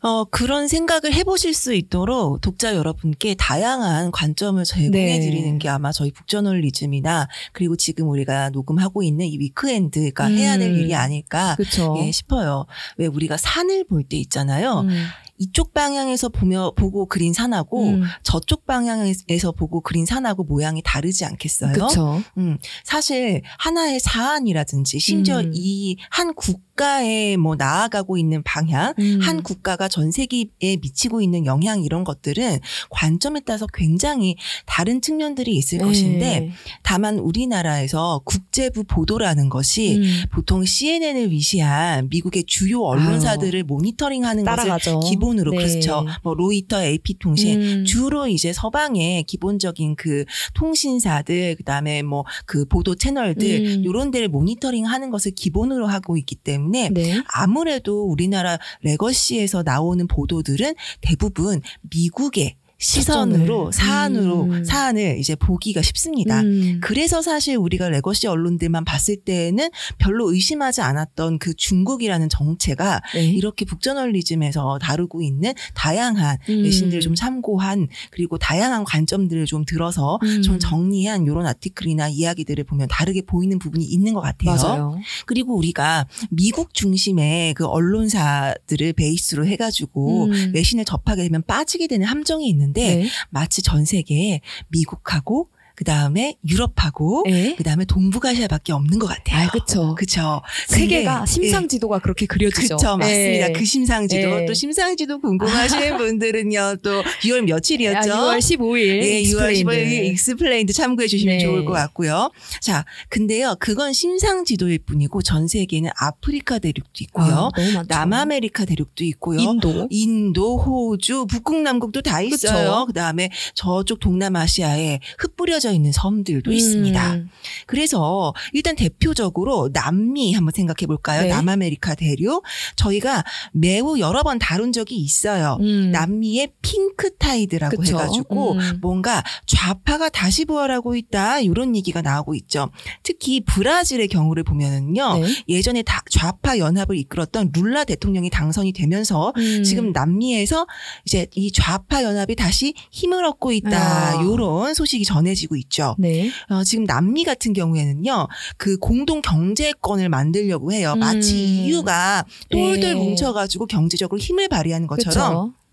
[0.05, 5.21] 어, 그런 생각을 해보실 수 있도록 독자 여러분께 다양한 관점을 제공해 네.
[5.21, 10.37] 드리는 게 아마 저희 북저널리즘이나 그리고 지금 우리가 녹음하고 있는 이 위크엔드가 음.
[10.37, 11.57] 해야 될 일이 아닐까.
[12.03, 12.67] 예, 싶어요.
[12.99, 14.81] 왜 우리가 산을 볼 때 있잖아요.
[14.81, 15.07] 음.
[15.39, 18.03] 이쪽 방향에서 보며 보고 그린 산하고 음.
[18.23, 21.73] 저쪽 방향에서 보고 그린 산하고 모양이 다르지 않겠어요?
[21.73, 22.23] 그쵸.
[22.39, 25.51] 음, 사실 하나의 사안이라든지 심지어 음.
[25.53, 29.19] 이한 국가에 뭐 나아가고 있는 방향, 음.
[29.23, 32.61] 한 국가가 전 세계에 미치고 있는 영향 이런 것들은
[32.91, 35.85] 관점에 따라서 굉장히 다른 측면들이 있을 네.
[35.85, 36.51] 것인데
[36.83, 40.23] 다만 우리나라에서 국제부 보도라는 것이 음.
[40.31, 45.01] 보통 CNN을 위시한 미국의 주요 언론사들을 모니터링하는 것을 따라가죠.
[45.01, 45.59] 기본 으로 네.
[45.59, 46.07] 그렇죠.
[46.23, 47.85] 뭐 로이터, AP 통신 음.
[47.85, 53.85] 주로 이제 서방의 기본적인 그 통신사들 그다음에 뭐 그 보도 채널들 음.
[53.85, 57.23] 요런 데를 모니터링 하는 것을 기본으로 하고 있기 때문에 네.
[57.27, 63.71] 아무래도 우리나라 레거시에서 나오는 보도들은 대부분 미국의 시선으로.
[63.73, 64.65] 사안으로 음.
[64.65, 66.41] 사안을 이제 보기가 쉽습니다.
[66.41, 66.81] 음.
[66.83, 73.27] 그래서 사실 우리가 legacy 언론들만 봤을 때에는 별로 의심하지 않았던 그 중국이라는 정체가 네.
[73.27, 76.63] 이렇게 북저널리즘에서 다루고 있는 다양한 음.
[76.65, 80.43] 외신들을 좀 참고한 그리고 다양한 관점들을 좀 들어서 음.
[80.43, 84.57] 좀 정리한 이런 article이나 이야기들을 보면 다르게 보이는 부분이 있는 것 같아요.
[84.57, 84.99] 맞아요.
[85.27, 90.53] 그리고 우리가 미국 중심의 그 언론사들을 베이스로 해가지고 음.
[90.55, 93.09] 외신을 접하게 되면 빠지게 되는 함정이 있는 데 네.
[93.31, 97.55] 마치 전 세계에 미국하고 그 다음에 유럽하고 네.
[97.57, 99.49] 그 다음에 동북아시아밖에 없는 것 같아요.
[99.49, 99.95] 아, 그쵸.
[99.97, 100.41] 그쵸.
[100.69, 102.77] 세계가 근데, 심상지도가 그렇게 그려지죠.
[102.77, 103.49] 그쵸, 맞습니다.
[103.49, 103.53] 예.
[103.53, 104.43] 그 심상지도.
[104.43, 104.47] 예.
[104.47, 108.13] 또 심상지도 궁금하시는 분들은요, 또 6월 며칠이었죠?
[108.13, 109.03] 아, 6월 15일.
[109.03, 110.73] 예, 6월 15일 explained.
[110.73, 111.45] 참고해 주시면 네.
[111.45, 112.31] 좋을 것 같고요.
[112.61, 117.51] 자, 근데요, 그건 심상 지도일 뿐이고 전 세계에는 아프리카 대륙도 있고요.
[117.55, 117.85] 아.
[117.89, 119.41] 남아메리카 대륙도 있고요.
[119.41, 119.89] 인도.
[119.91, 122.85] 인도, 호주, 북극, 남극도 다 있어요.
[122.87, 127.15] 그 다음에 저쪽 동남아시아에 흩뿌려져 있는 섬들도 있습니다.
[127.15, 127.31] 음.
[127.65, 131.23] 그래서 일단 대표적으로 남미 한번 생각해 볼까요?
[131.23, 131.29] 네.
[131.29, 132.45] 남아메리카 대륙.
[132.77, 135.57] 저희가 매우 여러 번 다룬 적이 있어요.
[135.61, 135.91] 음.
[135.91, 137.97] 남미의 pink tide라고 그쵸.
[137.97, 138.79] 해가지고 음.
[138.83, 142.71] 뭔가 좌파가 다시 부활하고 있다 이런 얘기가 나오고 있죠.
[143.03, 145.19] 특히 브라질의 경우를 보면은요.
[145.21, 145.27] 네.
[145.49, 149.63] 예전에 다 좌파 연합을 이끌었던 룰라 대통령이 당선이 되면서 음.
[149.65, 150.67] 지금 남미에서
[151.07, 154.23] 이제 이 좌파 연합이 다시 힘을 얻고 있다 아.
[154.23, 155.95] 이런 소식이 전해지고 있죠.
[155.99, 156.31] 네.
[156.49, 160.95] 어, 지금 남미 같은 경우에는요, 그 공동 경제권을 만들려고 해요.
[160.97, 161.69] 마치 음.
[161.69, 162.95] EU가 똘똘 네.
[162.95, 165.65] 뭉쳐가지고 경제적으로 힘을 발휘하는 것처럼 그쵸.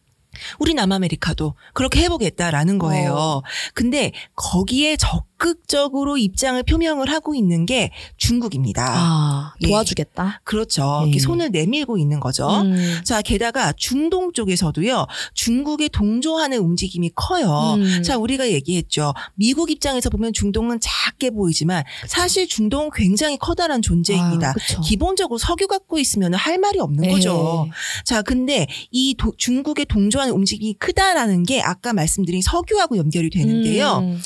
[0.59, 3.13] 우리 남아메리카도 그렇게 해보겠다라는 거예요.
[3.13, 3.41] 어.
[3.73, 8.85] 근데 거기에 적 극적으로 입장을 표명을 하고 있는 게 중국입니다.
[8.95, 9.67] 아, 예.
[9.69, 10.41] 도와주겠다.
[10.43, 11.05] 그렇죠.
[11.11, 11.17] 예.
[11.17, 12.47] 손을 내밀고 있는 거죠.
[12.61, 12.99] 음.
[13.03, 17.73] 자, 게다가 중동 쪽에서도요, 중국에 동조하는 움직임이 커요.
[17.79, 18.03] 음.
[18.03, 19.15] 자, 우리가 얘기했죠.
[19.33, 24.49] 미국 입장에서 보면 중동은 작게 보이지만 사실 중동은 굉장히 커다란 존재입니다.
[24.51, 24.81] 아.
[24.81, 27.09] 기본적으로 석유 갖고 있으면 할 말이 없는 예.
[27.09, 27.67] 거죠.
[28.05, 34.01] 자, 근데 이 도- 중국의 동조하는 움직임이 크다라는 게 아까 말씀드린 석유하고 연결이 되는데요.
[34.03, 34.21] 음.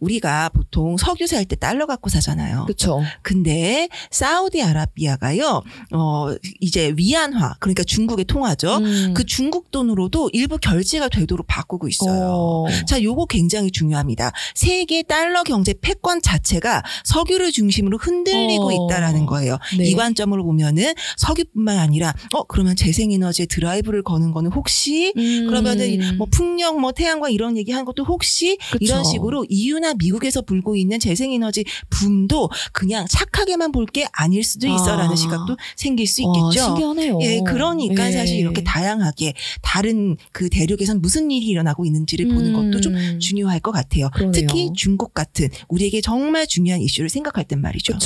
[0.00, 2.66] 우리가 보통 석유 살 때 달러 갖고 사잖아요.
[2.66, 3.02] 그쵸.
[3.22, 5.62] 근데 사우디아라비아가요,
[5.92, 8.76] 어, 이제 위안화, 그러니까 중국의 통화죠.
[8.78, 9.14] 음.
[9.14, 12.30] 그 중국 돈으로도 일부 결제가 되도록 바꾸고 있어요.
[12.32, 12.66] 어.
[12.86, 14.32] 자, 요거 굉장히 중요합니다.
[14.54, 18.72] 세계 달러 경제 패권 자체가 석유를 중심으로 흔들리고 어.
[18.72, 19.58] 있다라는 거예요.
[19.76, 19.84] 네.
[19.84, 25.46] 이 관점으로 보면은 석유뿐만 아니라 어 그러면 재생에너지에 드라이브를 거는 거는 혹시 음.
[25.48, 28.78] 그러면은 뭐 풍력 뭐 태양광 이런 얘기 한 것도 혹시 그쵸.
[28.80, 34.68] 이런 식으로 EU나 미국 에서 불고 있는 재생에너지 붐도 그냥 착하게만 볼 게 아닐 수도
[34.68, 35.16] 있어라는 아.
[35.16, 36.64] 시각도 생길 수 와, 있겠죠.
[36.66, 37.18] 신기하네요.
[37.22, 38.12] 예, 그러니까 예.
[38.12, 43.18] 사실 이렇게 다양하게 다른 그 대륙에선 무슨 일이 일어나고 있는지를 보는 것도 좀 음.
[43.20, 44.08] 중요할 것 같아요.
[44.14, 44.32] 그러네요.
[44.32, 47.94] 특히 중국 같은 우리에게 정말 중요한 이슈를 생각할 땐 말이죠.
[47.94, 47.98] 음,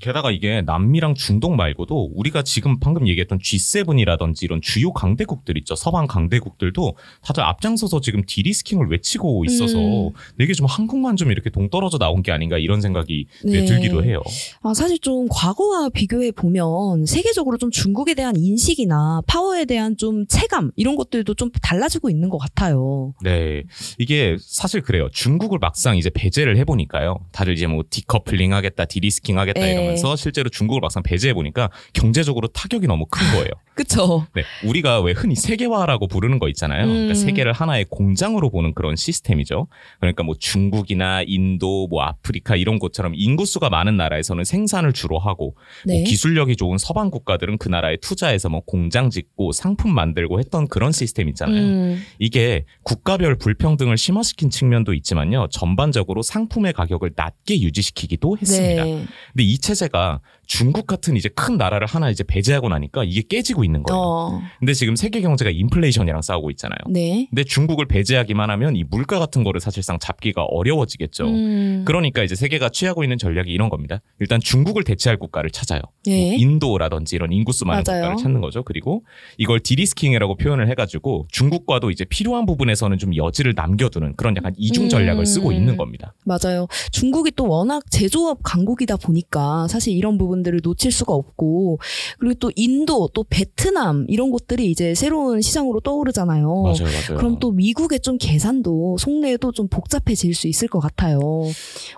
[0.00, 5.74] 게다가 이게 남미랑 중동 말고도 우리가 지금 방금 얘기했던 G7이라든지 이런 주요 강대국들 있죠.
[5.74, 10.10] 서방 강대국들도 다들 앞장서서 지금 디리스킹을 외치고 있어서 음.
[10.40, 13.64] 이게 좀 한국만 좀 이렇게 동떨어져 나온 게 아닌가 이런 생각이 네, 네.
[13.64, 14.22] 들기도 해요.
[14.62, 20.70] 아, 사실 좀 과거와 비교해 보면 세계적으로 좀 중국에 대한 인식이나 파워에 대한 좀 체감
[20.76, 23.14] 이런 것들도 좀 달라지고 있는 것 같아요.
[23.22, 23.64] 네.
[23.98, 25.08] 이게 사실 그래요.
[25.12, 27.26] 중국을 막상 이제 배제를 해보니까요.
[27.32, 29.71] 다들 이제 뭐 디커플링 하겠다, de-risking 하겠다 네.
[29.72, 33.50] 이러면서 실제로 중국을 막상 배제해 보니까 경제적으로 타격이 너무 큰 거예요.
[33.74, 34.26] 그쵸.
[34.34, 34.42] 네.
[34.64, 36.86] 우리가 왜 흔히 세계화라고 부르는 거 있잖아요.
[36.86, 37.14] 그러니까 음.
[37.14, 39.66] 세계를 하나의 공장으로 보는 그런 시스템이죠.
[39.98, 45.56] 그러니까 뭐 중국이나 인도, 뭐 아프리카 이런 곳처럼 인구수가 많은 나라에서는 생산을 주로 하고
[45.86, 45.94] 네.
[45.94, 50.92] 뭐 기술력이 좋은 서방 국가들은 그 나라에 투자해서 뭐 공장 짓고 상품 만들고 했던 그런
[50.92, 51.62] 시스템 있잖아요.
[51.62, 55.48] 음, 이게 국가별 불평등을 심화시킨 측면도 있지만요.
[55.50, 58.84] 전반적으로 상품의 가격을 낮게 유지시키기도 했습니다.
[58.84, 59.06] 네.
[59.32, 63.82] 근데 이 체제가 중국 같은 이제 큰 나라를 하나 이제 배제하고 나니까 이게 깨지고 있는
[63.82, 64.00] 거예요.
[64.00, 66.78] 어, 근데 지금 세계 경제가 인플레이션이랑 싸우고 있잖아요.
[66.90, 67.26] 네.
[67.30, 71.24] 근데 중국을 배제하기만 하면 이 물가 같은 거를 사실상 잡기가 어려워지겠죠.
[71.26, 74.00] 음, 그러니까 이제 세계가 취하고 있는 전략이 이런 겁니다.
[74.18, 75.80] 일단 중국을 대체할 국가를 찾아요.
[76.06, 76.30] 예.
[76.30, 78.00] 뭐 인도라든지 이런 인구수 많은 맞아요.
[78.02, 78.62] 국가를 찾는 거죠.
[78.62, 79.04] 그리고
[79.38, 85.24] 이걸 디리스킹이라고 표현을 해가지고 중국과도 이제 필요한 부분에서는 좀 여지를 남겨두는 그런 약간 이중 전략을
[85.24, 85.54] 쓰고 음.
[85.54, 86.14] 있는 겁니다.
[86.24, 86.66] 맞아요.
[86.90, 91.78] 중국이 또 워낙 제조업 강국이다 보니까 사실 이런 부분 들을 놓칠 수가 없고
[92.18, 96.62] 그리고 또 인도 또 베트남 이런 곳들이 이제 새로운 시장으로 떠오르잖아요.
[96.62, 97.18] 맞아요, 맞아요.
[97.18, 101.20] 그럼 또 미국의 좀 계산도 속내도 좀 복잡해질 수 있을 것 같아요.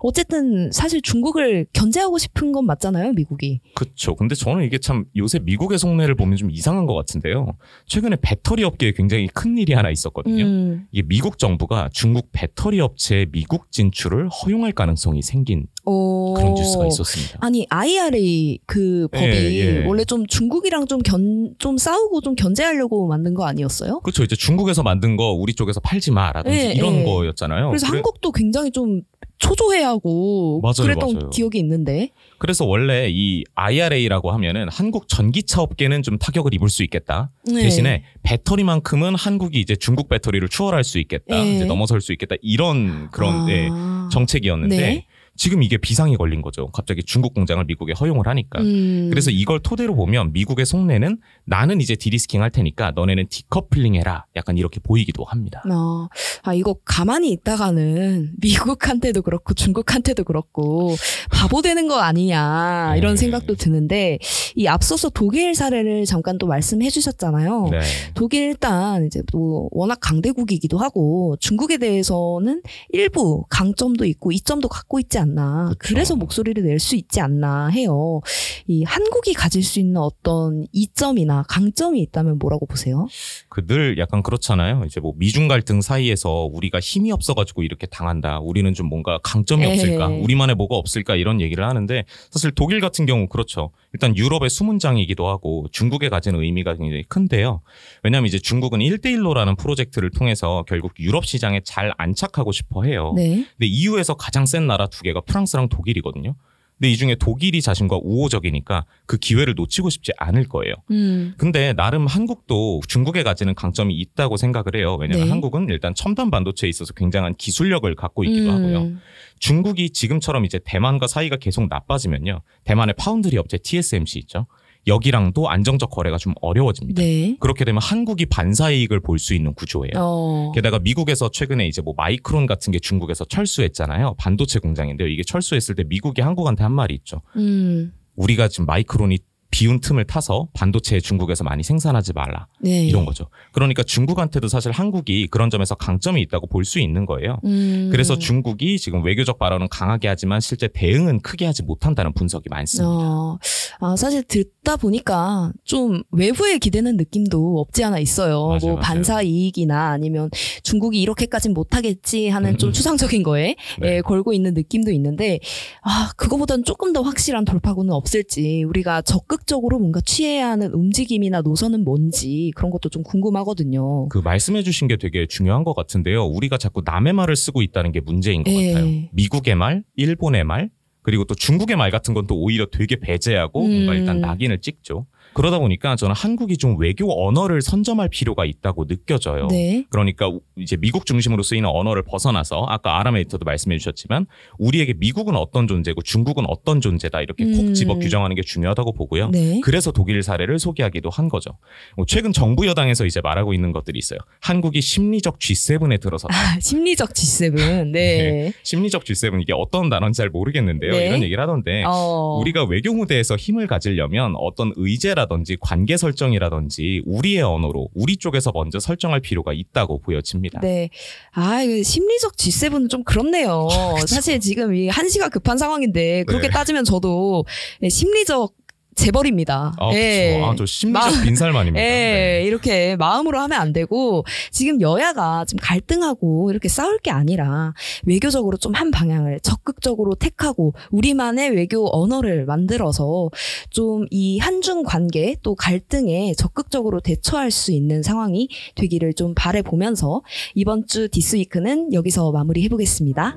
[0.01, 3.61] 어쨌든 사실 중국을 견제하고 싶은 건 맞잖아요, 미국이.
[3.74, 4.14] 그렇죠.
[4.14, 7.57] 근데 저는 이게 참 요새 미국의 속내를 보면 좀 이상한 것 같은데요.
[7.87, 10.45] 최근에 배터리 업계에 굉장히 큰 일이 하나 있었거든요.
[10.45, 10.87] 음.
[10.93, 16.35] 이게 미국 정부가 중국 배터리 업체의 미국 진출을 허용할 가능성이 생긴 어...
[16.37, 17.39] 그런 뉴스가 있었습니다.
[17.41, 19.85] 아니 IRA 그 법이 예, 예.
[19.87, 24.01] 원래 좀 중국이랑 좀견좀 싸우고 좀 견제하려고 만든 거 아니었어요?
[24.01, 24.22] 그렇죠.
[24.24, 27.05] 이제 중국에서 만든 거 우리 쪽에서 팔지 마라든지 예, 이런 예.
[27.05, 27.68] 거였잖아요.
[27.68, 29.03] 그래서 그래- 한국도 굉장히 좀
[29.39, 31.30] 초조해하고 맞아요, 그랬던 맞아요.
[31.30, 32.11] 기억이 있는데.
[32.39, 37.30] 그래서 원래 이 IRA라고 하면은 한국 전기차 업계는 좀 타격을 입을 수 있겠다.
[37.47, 37.62] 네.
[37.62, 41.37] 대신에 배터리만큼은 한국이 이제 중국 배터리를 추월할 수 있겠다.
[41.37, 41.57] 예.
[41.57, 42.37] 이제 넘어설 수 있겠다.
[42.43, 44.09] 이런 그런 예, 아.
[44.12, 45.07] 정책이었는데 네.
[45.37, 46.68] 지금 이게 비상이 걸린 거죠.
[46.68, 48.61] 갑자기 중국 공장을 미국에 허용을 하니까.
[48.61, 49.09] 음.
[49.11, 54.26] 그래서 이걸 토대로 보면 미국의 속내는 나는 이제 de-risking 할 테니까 너네는 디커플링 해라.
[54.37, 55.62] 약간 이렇게 보이기도 합니다.
[55.70, 56.09] 아,
[56.43, 60.95] 아, 이거 가만히 있다가는 미국한테도 그렇고 중국한테도 그렇고
[61.30, 63.16] 바보 되는 거 아니냐 이런 네.
[63.16, 64.18] 생각도 드는데
[64.55, 67.68] 이 앞서서 독일 사례를 잠깐 또 말씀해 주셨잖아요.
[67.70, 67.80] 네.
[68.14, 75.18] 독일 일단 이제 또 워낙 강대국이기도 하고 중국에 대해서는 일부 강점도 있고 이점도 갖고 있지
[75.18, 75.70] 않 나.
[75.78, 75.94] 그쵸.
[75.94, 78.20] 그래서 목소리를 낼 수 있지 않나 해요.
[78.66, 83.06] 이 한국이 가질 수 있는 어떤 이점이나 강점이 있다면 뭐라고 보세요?
[83.55, 84.82] 그 늘 약간 그렇잖아요.
[84.84, 88.40] 이제 뭐 미중 갈등 사이에서 우리가 힘이 없어가지고 이렇게 당한다.
[88.40, 89.70] 우리는 좀 뭔가 강점이 에이.
[89.70, 90.09] 없을까?
[90.09, 91.14] 우리만의 뭐가 없을까?
[91.14, 93.70] 이런 얘기를 하는데 사실 독일 같은 경우 그렇죠.
[93.92, 97.61] 일단 유럽의 수문장이기도 하고 중국에 가진 의미가 굉장히 큰데요.
[98.02, 103.12] 왜냐하면 이제 중국은 1대1로라는 프로젝트를 통해서 결국 유럽 시장에 잘 안착하고 싶어 해요.
[103.16, 103.46] 네.
[103.57, 106.34] 근데 EU에서 가장 센 나라 두 개가 프랑스랑 독일이거든요.
[106.78, 110.74] 근데 이 중에 독일이 자신과 우호적이니까 그 기회를 놓치고 싶지 않을 거예요.
[110.90, 111.34] 음.
[111.38, 114.96] 근데 나름 한국도 중국에 가지는 강점이 있다고 생각을 해요.
[114.96, 115.30] 왜냐하면 네.
[115.30, 118.54] 한국은 일단 첨단 반도체에 있어서 굉장한 기술력을 갖고 있기도 음.
[118.54, 118.92] 하고요.
[119.38, 122.40] 중국이 지금처럼 이제 대만과 사이가 계속 나빠지면요.
[122.64, 124.46] 대만의 파운드리 업체 TSMC 있죠.
[124.87, 127.01] 여기랑도 안정적 거래가 좀 어려워집니다.
[127.03, 127.37] 네.
[127.41, 129.93] 그렇게 되면 한국이 반사 이익을 볼 수 있는 구조예요.
[129.97, 130.53] 어.
[130.55, 134.16] 게다가 미국에서 최근에 이제 뭐 마이크론 같은 게 중국에서 철수했잖아요.
[134.18, 135.09] 반도체 공장인데요.
[135.09, 137.22] 이게 철수했을 때 미국이 한국한테 한 말이 있죠.
[137.37, 137.93] 음.
[138.16, 139.18] 우리가 지금 마이크론이
[139.55, 142.48] 비운 틈을 타서 반도체 중국에서 많이 생산하지 말라.
[142.59, 142.86] 네.
[142.86, 143.28] 이런 거죠.
[143.52, 147.38] 그러니까 중국한테도 사실 한국이 그런 점에서 강점이 있다고 볼 수 있는 거예요.
[147.44, 147.90] 음.
[147.92, 152.88] 그래서 중국이 지금 외교적 발언은 강하게 하지만 실제 대응은 크게 하지 못한다는 분석이 많습니다.
[152.88, 153.38] 어,
[153.80, 158.46] 아, 사실 듣다 보니까 좀 외부에 기대는 느낌도 없지 않아 있어요.
[158.46, 158.80] 맞아요, 뭐 맞아요.
[158.80, 160.30] 반사 이익이나 아니면
[160.62, 162.72] 중국이 이렇게까진 못하겠지 하는 좀 음.
[162.72, 163.96] 추상적인 거에 네.
[163.96, 165.38] 예, 걸고 있는 느낌도 있는데
[165.82, 171.84] 아 그거보다는 조금 더 확실한 돌파구는 없을지 우리가 적극 적으로 뭔가 취해야 하는 움직임이나 노선은
[171.84, 174.09] 뭔지 그런 것도 좀 궁금하거든요.
[174.09, 176.24] 그 말씀해주신 게 되게 중요한 것 같은데요.
[176.24, 178.72] 우리가 자꾸 남의 말을 쓰고 있다는 게 문제인 것 예.
[178.72, 178.90] 같아요.
[179.12, 180.70] 미국의 말, 일본의 말,
[181.03, 183.99] 그리고 또 중국의 말 같은 건 또 오히려 되게 배제하고 뭔가 음.
[183.99, 185.07] 일단 낙인을 찍죠.
[185.35, 189.49] 그러다 보니까 저는 한국이 좀 외교 언어를 선점할 필요가 있다고 느껴져요.
[189.49, 189.85] 네.
[189.91, 194.26] 그러니까 우- 이제 미국 중심으로 쓰이는 언어를 벗어나서 아까 아람 에디터도 말씀해 주셨지만
[194.59, 197.57] 우리에게 미국은 어떤 존재고 중국은 어떤 존재다 이렇게 음.
[197.57, 199.30] 콕 집어 규정하는 게 중요하다고 보고요.
[199.30, 199.61] 네.
[199.62, 201.51] 그래서 독일 사례를 소개하기도 한 거죠.
[201.97, 204.18] 뭐 최근 정부 여당에서 이제 말하고 있는 것들이 있어요.
[204.41, 206.35] 한국이 심리적 G7에 들어섰다.
[206.35, 207.89] 아, 심리적 G7.
[207.91, 208.53] 네.
[208.62, 210.93] 심리적 G7 이게 어떤 단어인지 잘 모르겠는데요.
[210.93, 211.07] 네.
[211.09, 212.39] 이런 얘기를 하던데 어.
[212.41, 218.80] 우리가 외교 무대에서 힘을 가지려면 어떤 의제라 든지 관계 설정이라든지 우리의 언어로 우리 쪽에서 먼저
[218.80, 220.60] 설정할 필요가 있다고 보여집니다.
[220.60, 220.90] 네.
[221.32, 223.68] 아, 심리적 G7은 좀 그렇네요.
[224.06, 226.52] 사실 지금 이 한시가 급한 상황인데 그렇게 네.
[226.52, 227.44] 따지면 저도
[227.82, 228.54] 예, 심리적
[228.95, 229.72] 재벌입니다.
[229.78, 230.40] 아, 예.
[230.42, 231.84] 아, 저 심리적 마- 빈살만입니다.
[231.84, 232.45] 예, 네.
[232.47, 237.72] 이렇게 마음으로 하면 안 되고 지금 여야가 좀 갈등하고 이렇게 싸울 게 아니라
[238.05, 243.30] 외교적으로 좀 한 방향을 적극적으로 택하고 우리만의 외교 언어를 만들어서
[243.70, 250.22] 좀 이 한중 관계 또 갈등에 적극적으로 대처할 수 있는 상황이 되기를 좀 바래 보면서
[250.55, 253.36] 이번 주 디스위크는 여기서 마무리해 보겠습니다.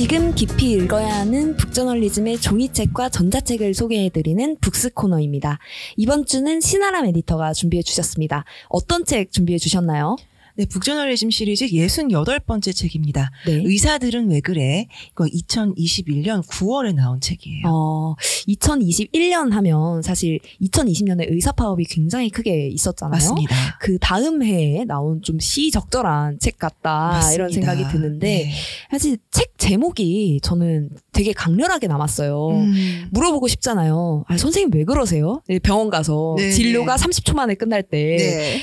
[0.00, 5.58] 지금 깊이 읽어야 하는 북저널리즘의 종이책과 전자책을 소개해드리는 북스 코너입니다.
[5.98, 8.46] 이번 주는 신아람 에디터가 준비해 주셨습니다.
[8.70, 10.16] 어떤 책 준비해 주셨나요?
[10.60, 13.30] 네, 북저널리즘 시리즈 68번째 책입니다.
[13.46, 13.62] 네.
[13.64, 14.88] 의사들은 왜 그래?
[15.10, 17.62] 이거 2021년 9월에 나온 책이에요.
[17.64, 18.14] 어,
[18.46, 23.12] 2021년 하면 사실 2020년에 의사 파업이 굉장히 크게 있었잖아요.
[23.12, 23.56] 맞습니다.
[23.80, 27.34] 그 다음 해에 나온 좀 시적절한 책 같다 맞습니다.
[27.34, 28.52] 이런 생각이 드는데 네.
[28.90, 32.48] 사실 책 제목이 저는 되게 강렬하게 남았어요.
[32.48, 33.08] 음.
[33.12, 34.24] 물어보고 싶잖아요.
[34.28, 35.40] 아, 선생님 왜 그러세요?
[35.62, 37.06] 병원 가서 네, 진료가 네.
[37.06, 38.60] 30초 만에 끝날 때 네.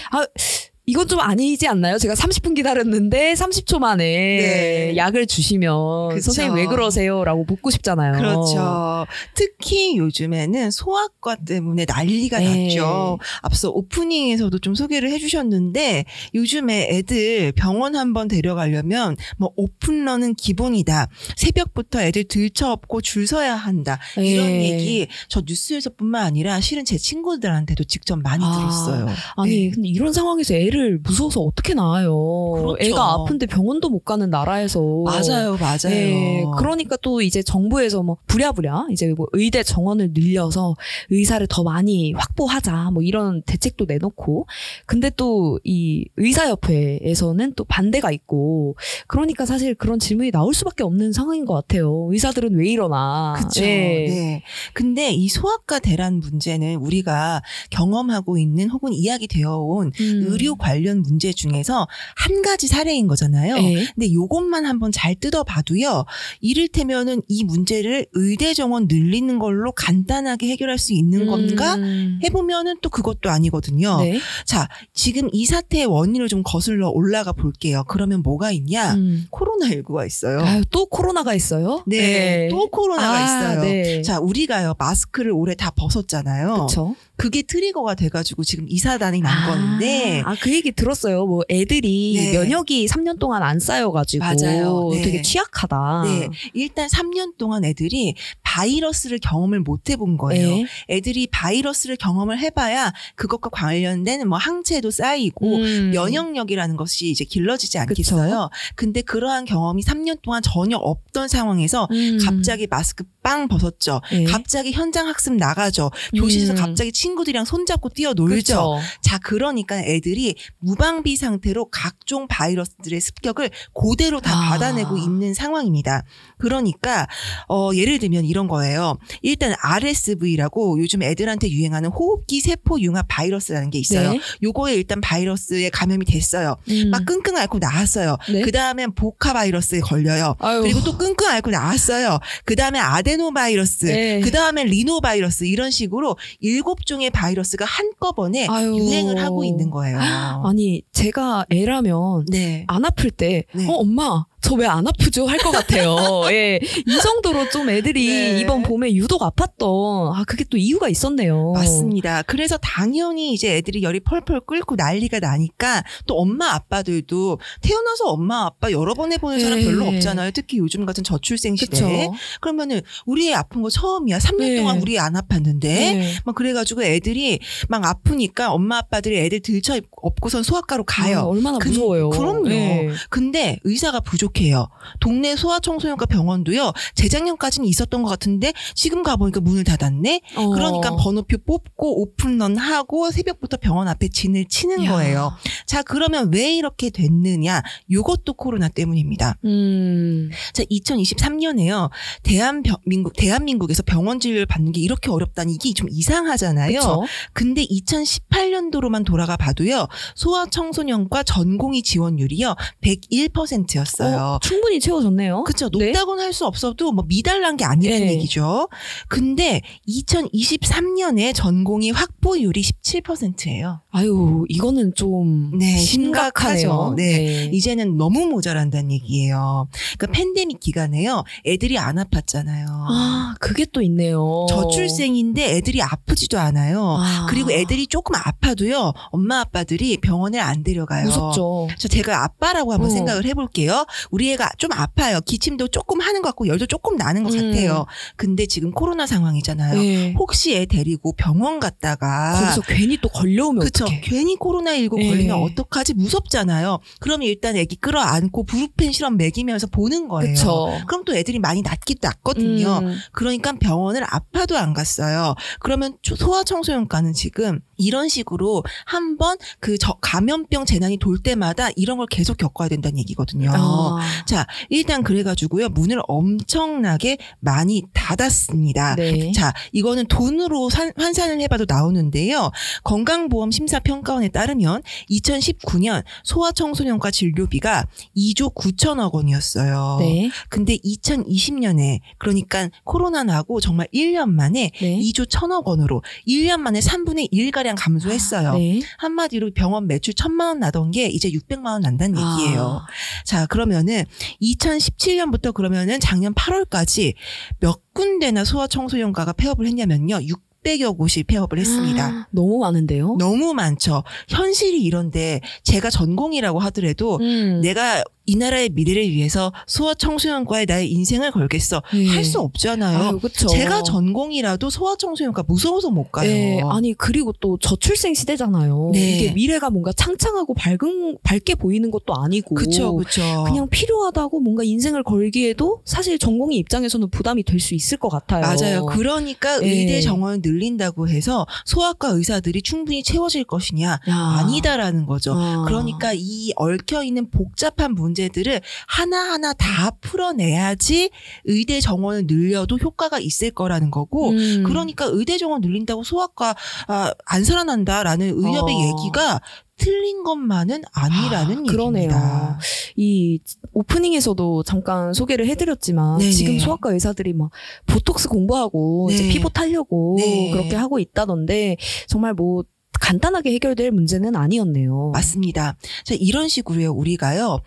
[0.90, 1.98] 이건 좀 아니지 않나요?
[1.98, 4.94] 제가 30분 기다렸는데 30초 만에 네.
[4.96, 6.22] 약을 주시면 그쵸.
[6.22, 7.26] 선생님 왜 그러세요?
[7.26, 8.14] 라고 묻고 싶잖아요.
[8.14, 9.06] 그렇죠.
[9.36, 12.68] 특히 요즘에는 소아과 때문에 난리가 네.
[12.68, 13.20] 났죠.
[13.42, 21.10] 앞서 오프닝에서도 좀 소개를 해주셨는데 요즘에 애들 병원 한번 데려가려면 뭐 오픈런은 기본이다.
[21.36, 24.00] 새벽부터 애들 들쳐업고 줄 서야 한다.
[24.16, 24.72] 이런 네.
[24.72, 29.10] 얘기 저 뉴스에서뿐만 아니라 실은 제 친구들한테도 직접 많이 아, 들었어요.
[29.36, 29.72] 아니 네.
[29.72, 32.14] 근데 이런 상황에서 애를 무서워서 어떻게 낳아요?
[32.56, 32.78] 그렇죠.
[32.80, 35.78] 애가 아픈데 병원도 못 가는 나라에서 맞아요, 맞아요.
[35.90, 40.76] 네, 그러니까 또 이제 정부에서 뭐 부랴부랴 이제 뭐 의대 정원을 늘려서
[41.10, 44.48] 의사를 더 많이 확보하자 뭐 이런 대책도 내놓고
[44.86, 48.76] 근데 또 이 의사협회에서는 또 반대가 있고
[49.08, 52.08] 그러니까 사실 그런 질문이 나올 수밖에 없는 상황인 것 같아요.
[52.12, 53.34] 의사들은 왜 이러나?
[53.38, 53.62] 그렇죠.
[53.62, 54.06] 네.
[54.08, 54.44] 네.
[54.74, 60.26] 근데 이 소아과 대란 문제는 우리가 경험하고 있는 혹은 이야기 되어 온 음.
[60.28, 63.56] 의료 관련 문제 중에서 한 가지 사례인 거잖아요.
[63.56, 63.86] 네.
[63.96, 66.06] 근데 요것만 한번 잘 뜯어봐도요.
[66.40, 71.76] 이를테면은 이 문제를 의대 정원 늘리는 걸로 간단하게 해결할 수 있는 건가?
[71.76, 72.20] 음.
[72.24, 73.98] 해보면은 또 그것도 아니거든요.
[74.02, 74.20] 네.
[74.46, 77.84] 자, 지금 이 사태의 원인을 좀 거슬러 올라가 볼게요.
[77.88, 78.94] 그러면 뭐가 있냐?
[78.94, 79.28] 음.
[79.32, 80.42] 코로나19가 있어요.
[80.42, 81.84] 아유, 또 코로나가 있어요?
[81.88, 83.62] 네, 또 코로나가 아, 있어요.
[83.62, 84.02] 네.
[84.02, 86.54] 자, 우리가요, 마스크를 올해 다 벗었잖아요.
[86.54, 86.96] 그렇죠.
[87.18, 90.22] 그게 트리거가 돼가지고 지금 이 사단이 난 건데.
[90.24, 91.26] 아, 그 얘기 들었어요.
[91.26, 92.32] 뭐 애들이 네.
[92.38, 94.90] 면역이 3년 동안 안 쌓여가지고 맞아요.
[94.94, 95.02] 네.
[95.02, 96.04] 되게 취약하다.
[96.06, 96.30] 네.
[96.54, 98.14] 일단 3년 동안 애들이
[98.44, 100.48] 바이러스를 경험을 못 해본 거예요.
[100.48, 100.66] 네.
[100.90, 105.92] 애들이 바이러스를 경험을 해봐야 그것과 관련된 뭐 항체도 쌓이고 음.
[105.94, 108.50] 면역력이라는 것이 이제 길러지지 않겠어요.
[108.76, 112.20] 근데 그러한 경험이 3년 동안 전혀 없던 상황에서 음.
[112.24, 114.02] 갑자기 마스크 빵 벗었죠.
[114.12, 114.24] 네.
[114.26, 115.92] 갑자기 현장 학습 나가죠.
[116.16, 116.58] 교실에서 음.
[116.58, 118.80] 갑자기 친 구들이랑 손잡고 뛰어놀죠.
[119.02, 124.50] 자, 그러니까 애들이 무방비 상태로 각종 바이러스들의 습격을 그대로 다 아.
[124.50, 126.04] 받아내고 있는 상황입니다.
[126.38, 127.08] 그러니까
[127.50, 128.98] 어 예를 들면 이런 거예요.
[129.22, 134.14] 일단 RSV라고 요즘 애들한테 유행하는 호흡기 세포 융합 바이러스라는 게 있어요.
[134.14, 134.20] 네.
[134.44, 136.58] 요거에 일단 바이러스에 감염이 됐어요.
[136.70, 136.90] 음.
[136.92, 138.18] 막 끙끙 앓고 나왔어요.
[138.32, 138.42] 네.
[138.42, 140.36] 그다음엔 보카 바이러스에 걸려요.
[140.40, 140.62] 아유.
[140.62, 142.20] 그리고 또 끙끙 앓고 나왔어요.
[142.46, 144.22] 그 다음에 아데노 바이러스, 네.
[144.22, 148.76] 그 다음에 리노 바이러스 이런 식으로 일곱 종의 바이러스가 한꺼번에 아유.
[148.76, 150.00] 유행을 하고 있는 거예요.
[150.00, 152.66] 아니 제가 애라면 네.
[152.68, 153.68] 안 아플 때, 네.
[153.68, 155.26] 어, 엄마, 저 왜 안 아프죠?
[155.28, 155.96] 할 것 같아요.
[156.32, 156.60] 예.
[156.62, 158.40] 이 정도로 좀 애들이 네.
[158.40, 161.52] 이번 봄에 유독 아팠던, 아, 그게 또 이유가 있었네요.
[161.54, 162.22] 맞습니다.
[162.22, 168.72] 그래서 당연히 이제 애들이 열이 펄펄 끓고 난리가 나니까 또 엄마 아빠들도 태어나서 엄마 아빠
[168.72, 169.66] 여러 번 해보는 사람 네.
[169.66, 170.32] 별로 없잖아요.
[170.32, 171.76] 특히 요즘 같은 저출생 그쵸.
[171.76, 172.08] 시대에.
[172.40, 174.20] 그러면은 우리 애 아픈 거 처음이야.
[174.20, 174.56] 3년 네.
[174.58, 175.62] 동안 우리 애 안 아팠는데.
[175.62, 176.14] 네.
[176.26, 181.20] 막 그래가지고 애들이 막 아프니까 엄마 아빠들이 애들 들쳐 업고선 소아과로 가요.
[181.20, 182.10] 아, 얼마나 근- 무서워요.
[182.12, 182.50] 그 럼요.
[182.52, 182.90] 예.
[183.10, 184.68] 근데 의사가 부족 해요.
[185.00, 186.74] 동네 소아청소년과 병원도요.
[186.96, 190.22] 재작년까지는 있었던 것 같은데 지금 가보니까 문을 닫았네.
[190.36, 190.50] 어.
[190.50, 194.92] 그러니까 번호표 뽑고 오픈런 하고 새벽부터 병원 앞에 진을 치는 야.
[194.92, 195.34] 거예요.
[195.66, 197.62] 자 그러면 왜 이렇게 됐느냐?
[197.92, 199.38] 요것도 코로나 때문입니다.
[199.46, 200.30] 음.
[200.54, 201.90] 자 2023년에요.
[202.24, 206.80] 대한민국 대한민국에서 병원 진료를 받는 게 이렇게 어렵다니 이게 좀 이상하잖아요.
[206.80, 207.04] 그쵸?
[207.34, 209.88] 근데 2018년도로만 돌아가 봐도요.
[210.16, 212.56] 소아청소년과 전공의 지원율이요.
[212.82, 214.17] 101%였어요.
[214.18, 215.44] 어, 충분히 채워졌네요.
[215.44, 215.70] 그쵸.
[215.70, 215.88] 네.
[215.88, 218.14] 높다고는 할수 없어도 뭐 미달난 게 아니라는 네.
[218.14, 218.70] 얘기죠.
[219.08, 223.82] 근데 2023년에 전공의 확보율이 17%예요.
[223.92, 226.58] 아유, 이거는 좀 네, 심각하네요.
[226.58, 226.94] 심각하죠.
[226.98, 227.50] 네.
[227.54, 229.68] 이제는 너무 모자란다는 얘기예요.
[229.98, 231.24] 그러니까 팬데믹 기간에요.
[231.46, 232.66] 애들이 안 아팠잖아요.
[232.70, 234.46] 아, 그게 또 있네요.
[234.50, 236.98] 저출생인데 애들이 아프지도 않아요.
[237.00, 237.26] 아.
[237.30, 238.94] 그리고 애들이 조금 아파도요.
[239.12, 241.06] 엄마 아빠들이 병원에 안 데려가요.
[241.06, 241.68] 무섭죠.
[241.78, 242.94] 저 제가 아빠라고 한번 어.
[242.94, 243.86] 생각을 해볼게요.
[244.12, 245.20] 우리 애가 좀 아파요.
[245.26, 247.52] 기침도 조금 하는 것 같고 열도 조금 나는 것 음.
[247.52, 247.86] 같아요.
[248.16, 249.82] 근데 지금 코로나 상황이잖아요.
[249.82, 250.14] 네.
[250.18, 253.86] 혹시 애 데리고 병원 갔다가 거기서 괜히 또 걸려오면 그쵸.
[253.86, 254.02] 어떡해.
[254.02, 255.10] 괜히 코로나 19 예.
[255.10, 255.94] 걸리면 어떡하지?
[255.96, 256.80] 무섭잖아요.
[257.00, 260.34] 그러면 일단 애기 끌어안고 부르펜 실험 먹이면서 보는 거예요.
[260.34, 260.70] 그쵸.
[260.88, 262.80] 그럼 또 애들이 많이 낫기도 낫거든요.
[262.84, 262.96] 음.
[263.12, 265.36] 그러니까 병원을 아파도 안 갔어요.
[265.60, 272.08] 그러면 초- 소아청소년과는 지금 이런 식으로 한번 그 저- 감염병 재난이 돌 때마다 이런 걸
[272.08, 273.52] 계속 겪어야 된다는 얘기거든요.
[273.54, 273.97] 아.
[274.26, 275.70] 자, 일단 그래가지고요.
[275.70, 278.96] 문을 엄청나게 많이 닫았습니다.
[278.96, 279.32] 네.
[279.32, 282.52] 자, 이거는 돈으로 산- 환산을 해봐도 나오는데요.
[282.84, 284.82] 건강보험 심사평가원에 따르면
[285.12, 287.86] 2019년 소아청소년과 진료비가
[288.16, 289.98] 2조 9천억 원이었어요.
[290.00, 290.30] 네.
[290.50, 295.00] 근데 2020년에 그러니까 코로나 나고 정말 1년 만에 네.
[295.00, 298.54] 2조 1천억 원으로 1년 만에 3분의 1가량 감소했어요.
[298.54, 298.82] 네.
[298.98, 302.82] 한마디로 병원 매출 1천만 원 나던 게 이제 600만 원 난다는 얘기예요.
[302.84, 302.88] 아.
[303.26, 304.04] 자, 그러면 은
[304.42, 307.14] 2017년부터 그러면은 작년 8월까지
[307.60, 310.20] 몇 군데나 소아 청소년과가 폐업을 했냐면요.
[310.20, 312.06] 600여 곳이 폐업을 했습니다.
[312.06, 313.16] 아, 너무 많은데요.
[313.20, 314.04] 너무 많죠.
[314.30, 317.62] 현실이 이런데 제가 전공이라고 하더라도 음.
[317.62, 321.82] 내가 이 나라의 미래를 위해서 소아 청소년과의 나의 인생을 걸겠어.
[321.94, 322.08] 네.
[322.08, 322.98] 할수 없잖아요.
[323.00, 323.48] 아유, 그쵸.
[323.48, 326.30] 제가 전공이라도 소아 청소년과 무서워서 못 가요.
[326.30, 328.92] 네, 아니 그리고 또 저출생 시대잖아요.
[328.94, 329.16] 네.
[329.16, 333.46] 이게 미래가 뭔가 창창하고 밝은 밝게 보이는 것도 아니고 그쵸, 그쵸.
[333.48, 338.42] 그냥 필요하다고 뭔가 인생을 걸기에도 사실 전공의 입장에서는 부담이 될 수 있을 것 같아요.
[338.42, 338.86] 맞아요.
[338.86, 339.68] 그러니까 네.
[339.68, 344.00] 의대 정원을 늘린다고 해서 소아과 의사들이 충분히 채워질 것이냐?
[344.10, 344.16] 야.
[344.16, 345.34] 아니다라는 거죠.
[345.36, 345.64] 아.
[345.66, 351.12] 그러니까 이 얽혀 있는 복잡한 문제 들을 하나하나 다 풀어내야지
[351.46, 354.64] 의대 정원을 늘려도 효과가 있을 거라는 거고 음.
[354.66, 356.56] 그러니까 의대 정원 늘린다고 소아과
[356.88, 358.80] 아, 안 살아난다라는 의협의 어.
[358.80, 359.42] 얘기가
[359.78, 362.04] 틀린 것만은 아니라는 아, 그러네요.
[362.04, 362.60] 얘기입니다.
[362.96, 363.40] 이
[363.74, 366.32] 오프닝에서도 잠깐 소개를 해드렸지만 네네.
[366.32, 367.52] 지금 소아과 의사들이 막
[367.86, 369.30] 보톡스 공부하고 이제 네.
[369.30, 370.52] 피부 타려고 네.
[370.52, 372.64] 그렇게 하고 있다던데 정말 뭐
[373.00, 375.12] 간단하게 해결될 문제는 아니었네요.
[375.14, 375.78] 맞습니다.
[376.04, 377.60] 자, 이런 식으로요, 우리가요,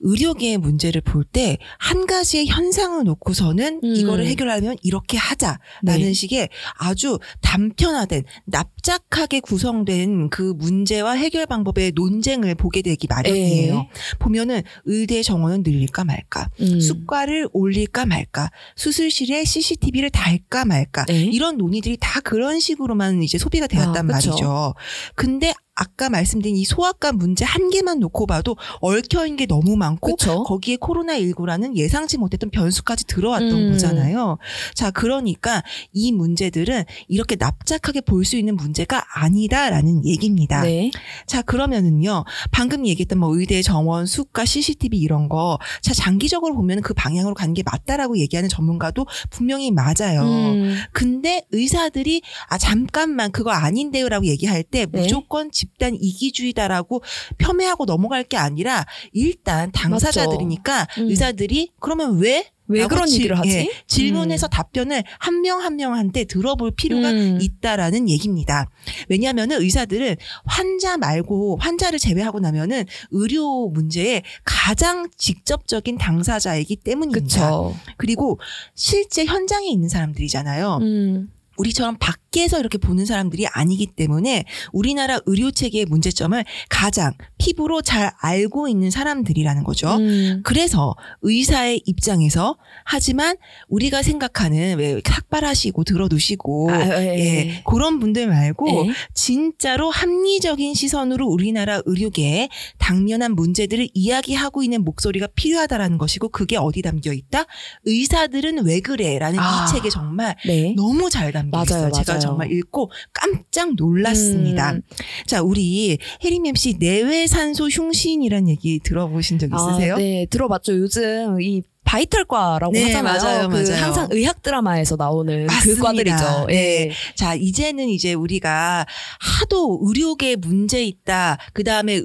[0.00, 3.96] 의료계의 문제를 볼 때 한 가지의 현상을 놓고서는 음.
[3.96, 6.12] 이거를 해결하면 이렇게 하자라는 네.
[6.12, 13.74] 식의 아주 단편화된 납작하게 구성된 그 문제와 해결 방법의 논쟁을 보게 되기 마련이에요.
[13.74, 13.88] 네.
[14.18, 16.80] 보면은 의대 정원은 늘릴까 말까, 음.
[16.80, 21.24] 수가를 올릴까 말까, 수술실에 CCTV를 달까 말까 네.
[21.24, 24.02] 이런 논의들이 다 그런 식으로만 이제 소비가 되었단 아.
[24.02, 24.74] 말이죠.
[25.14, 30.42] 근데 아까 말씀드린 이 소아과 문제 한 개만 놓고 봐도 얽혀있는 게 너무 많고 그쵸.
[30.42, 33.72] 거기에 코로나19라는 예상치 못했던 변수까지 들어왔던 음.
[33.72, 34.38] 거잖아요.
[34.74, 35.62] 자, 그러니까
[35.92, 40.60] 이 문제들은 이렇게 납작하게 볼 수 있는 문제가 아니다라는 얘기입니다.
[40.62, 40.90] 네.
[41.26, 42.24] 자, 그러면은요.
[42.50, 45.58] 방금 얘기했던 뭐 의대 정원, 수가, CCTV 이런 거.
[45.80, 50.22] 자, 장기적으로 보면 그 방향으로 가는 게 맞다라고 얘기하는 전문가도 분명히 맞아요.
[50.24, 50.76] 음.
[50.92, 55.00] 근데 의사들이 아 잠깐만 그거 아닌데요라고 얘기할 때 네.
[55.00, 57.02] 무조건 집단 이기주의다라고
[57.38, 61.08] 폄훼하고 넘어갈 게 아니라 일단 당사자들이니까 음.
[61.08, 63.48] 의사들이 그러면 왜 왜 그런 질- 얘기를 하지?
[63.50, 64.50] 예, 질문해서 음.
[64.50, 67.38] 답변을 한 명 한 명한테 들어볼 필요가 음.
[67.40, 68.68] 있다라는 얘기입니다.
[69.08, 77.20] 왜냐하면은 의사들은 환자 말고 환자를 제외하고 나면은 의료 문제에 가장 직접적인 당사자이기 때문입니다.
[77.22, 77.74] 그쵸.
[77.96, 78.38] 그리고
[78.74, 80.76] 실제 현장에 있는 사람들이잖아요.
[80.82, 81.30] 음.
[81.56, 88.12] 우리처럼 밖 에서 이렇게 보는 사람들이 아니기 때문에 우리나라 의료 체계의 문제점을 가장 피부로 잘
[88.20, 89.96] 알고 있는 사람들이라는 거죠.
[89.96, 90.42] 음.
[90.44, 93.36] 그래서 의사의 입장에서 하지만
[93.68, 97.18] 우리가 생각하는 왜 삭발하시고 들어두시고 아, 예.
[97.18, 98.92] 예, 그런 분들 말고 예.
[99.14, 102.48] 진짜로 합리적인 시선으로 우리나라 의료계의
[102.78, 107.46] 당면한 문제들을 이야기하고 있는 목소리가 필요하다라는 것이고 그게 어디 담겨 있다?
[107.84, 109.66] 의사들은 왜 그래라는 아.
[109.66, 110.74] 이 책에 정말 네.
[110.76, 111.90] 너무 잘 담겨 맞아요, 있어요.
[111.90, 112.20] 제가 맞아요.
[112.20, 114.72] 정말 읽고 깜짝 놀랐습니다.
[114.72, 114.82] 음.
[115.26, 119.94] 자, 우리 혜림 MC 내외산소 흉신이란 얘기 들어보신 적 있으세요?
[119.94, 120.76] 아, 네, 들어봤죠.
[120.78, 123.02] 요즘 이 vital과라고 네, 하잖아요.
[123.22, 123.82] 맞아요, 그 맞아요.
[123.82, 125.82] 항상 의학 드라마에서 나오는 그 맞습니다.
[125.84, 126.46] 과들이죠.
[126.48, 126.54] 네.
[126.54, 126.90] 예.
[127.14, 128.84] 자, 이제는 이제 우리가
[129.20, 131.38] 하도 의료계 문제 있다.
[131.54, 132.02] 그 다음에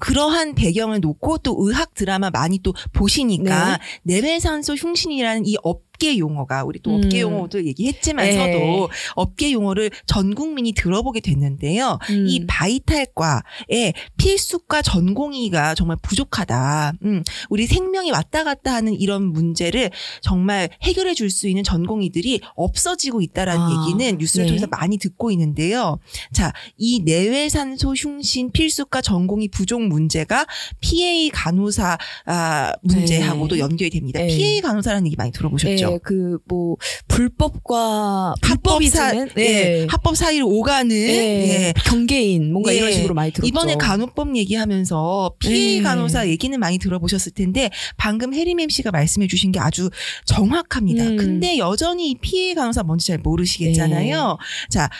[0.00, 6.80] 그러한 배경을 놓고 또 의학 드라마 많이 또 보시니까 내외산소 흉신이라는 이 업계 용어가 우리
[6.80, 6.96] 또 네.
[6.96, 7.04] 음.
[7.04, 8.88] 업계 용어도 얘기했지만서도 네.
[9.14, 11.98] 업계 용어를 전 국민이 들어보게 됐는데요.
[12.10, 12.26] 음.
[12.28, 16.94] 이 바이탈과의 필수과 전공의가 정말 부족하다.
[17.04, 19.90] 음, 우리 생명이 왔다 갔다 하는 이런 문제를
[20.20, 24.48] 정말 해결해 줄 수 있는 전공의들이 없어지고 있다라는 아, 얘기는 뉴스를 네.
[24.48, 25.98] 통해서 많이 듣고 있는데요.
[26.32, 30.46] 자, 이 내외산소 흉신 필수과 전공의 부족 문제가
[30.80, 31.96] PA 간호사
[32.26, 33.60] 아, 문제하고도 네.
[33.60, 34.20] 연결이 됩니다.
[34.20, 34.26] 네.
[34.26, 35.91] PA 간호사라는 얘기 많이 들어보셨죠?
[35.92, 36.76] 예, 그 뭐
[37.08, 42.78] 불법과 합법 사, 불법이즘은 예, 합법 사이를 오가는 예, 예, 경계인 뭔가 예.
[42.78, 43.48] 이런 식으로 많이 들었죠.
[43.48, 45.82] 이번에 간호법 얘기하면서 피해 네.
[45.82, 49.90] 간호사 얘기는 많이 들어보셨을 텐데 방금 혜림 MC가 말씀해 주신 게 아주
[50.24, 51.04] 정확합니다.
[51.04, 51.16] 음.
[51.16, 54.38] 근데 여전히 이 피해 간호사 뭔지 잘 모르시겠잖아요.
[54.68, 54.90] 자,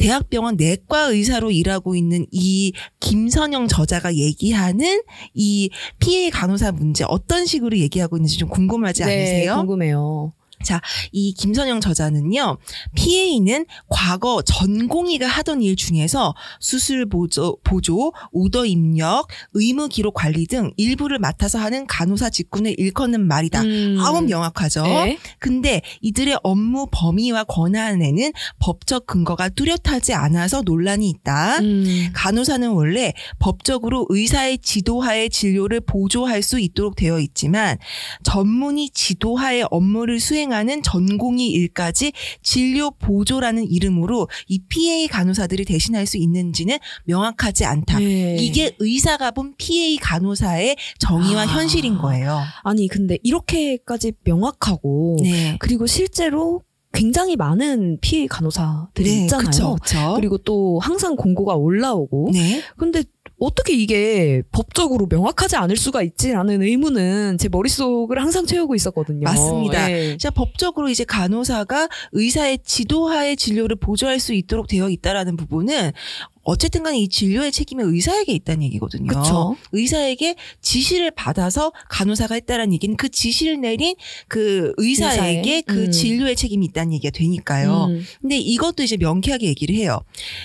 [0.00, 5.02] 대학병원 내과 의사로 일하고 있는 이 김선영 저자가 얘기하는
[5.34, 9.56] 이 피해 간호사 문제 어떤 식으로 얘기하고 있는지 좀 궁금하지 네, 않으세요?
[9.56, 10.32] 궁금해요.
[11.12, 12.58] 이 김선영 저자는요,
[12.94, 20.72] PA는 과거 전공의가 하던 일 중에서 수술 보조, 보조, 오더 입력, 의무 기록 관리 등
[20.76, 23.62] 일부를 맡아서 하는 간호사 직군을 일컫는 말이다.
[23.62, 23.98] 음.
[24.00, 24.82] 아우 명확하죠.
[24.82, 25.18] 네.
[25.38, 31.58] 근데 이들의 업무 범위와 권한에는 법적 근거가 뚜렷하지 않아서 논란이 있다.
[31.60, 32.10] 음.
[32.12, 37.78] 간호사는 원래 법적으로 의사의 지도하에 진료를 보조할 수 있도록 되어 있지만
[38.22, 46.16] 전문의 지도하에 업무를 수행 하는 전공의 일까지 진료 보조라는 이름으로 이 PA 간호사들이 대신할 수
[46.16, 47.98] 있는지는 명확하지 않다.
[47.98, 48.36] 네.
[48.38, 51.46] 이게 의사가 본 PA 간호사의 정의와 아.
[51.46, 52.40] 현실인 거예요.
[52.62, 55.56] 아니 근데 이렇게까지 명확하고 네.
[55.58, 59.46] 그리고 실제로 굉장히 많은 피해 간호사들이 네, 있잖아요.
[59.46, 60.12] 그쵸, 그쵸.
[60.16, 62.62] 그리고 또 항상 공고가 올라오고 네.
[62.76, 63.04] 근데
[63.40, 69.24] 어떻게 이게 법적으로 명확하지 않을 수가 있지라는 의문은 제 머릿속을 항상 채우고 있었거든요.
[69.24, 69.90] 맞습니다.
[69.90, 70.16] 예.
[70.18, 75.92] 자, 법적으로 이제 간호사가 의사의 지도하에 진료를 보조할 수 있도록 되어 있다라는 부분은
[76.42, 79.06] 어쨌든 간에 이 진료의 책임이 의사에게 있다는 얘기거든요.
[79.06, 79.56] 그쵸.
[79.72, 83.94] 의사에게 지시를 받아서 간호사가 했다라는 얘기는 그 지시를 내린
[84.28, 85.90] 그 의사에게 의사의, 그 음.
[85.90, 87.86] 진료의 책임이 있다는 얘기가 되니까요.
[87.90, 88.04] 음.
[88.20, 90.00] 근데 이것도 이제 명쾌하게 얘기를 해요.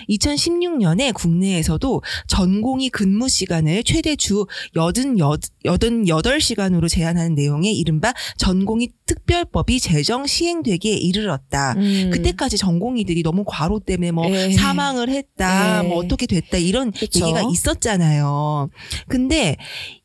[0.10, 10.94] 2016년에 국내에서도 전공의 근무 시간을 최대 주 88시간으로 제한하는 내용의 이른바 전공의 특별법이 제정 시행되기에
[10.94, 11.74] 이르렀다.
[11.78, 12.10] 음.
[12.12, 14.52] 그때까지 전공의들이 너무 과로 때문에 뭐 예.
[14.52, 15.88] 사망을 했다, 예.
[15.88, 17.22] 뭐 어떻게 됐다 이런 그쵸.
[17.22, 18.70] 얘기가 있었잖아요.
[19.08, 19.58] 근데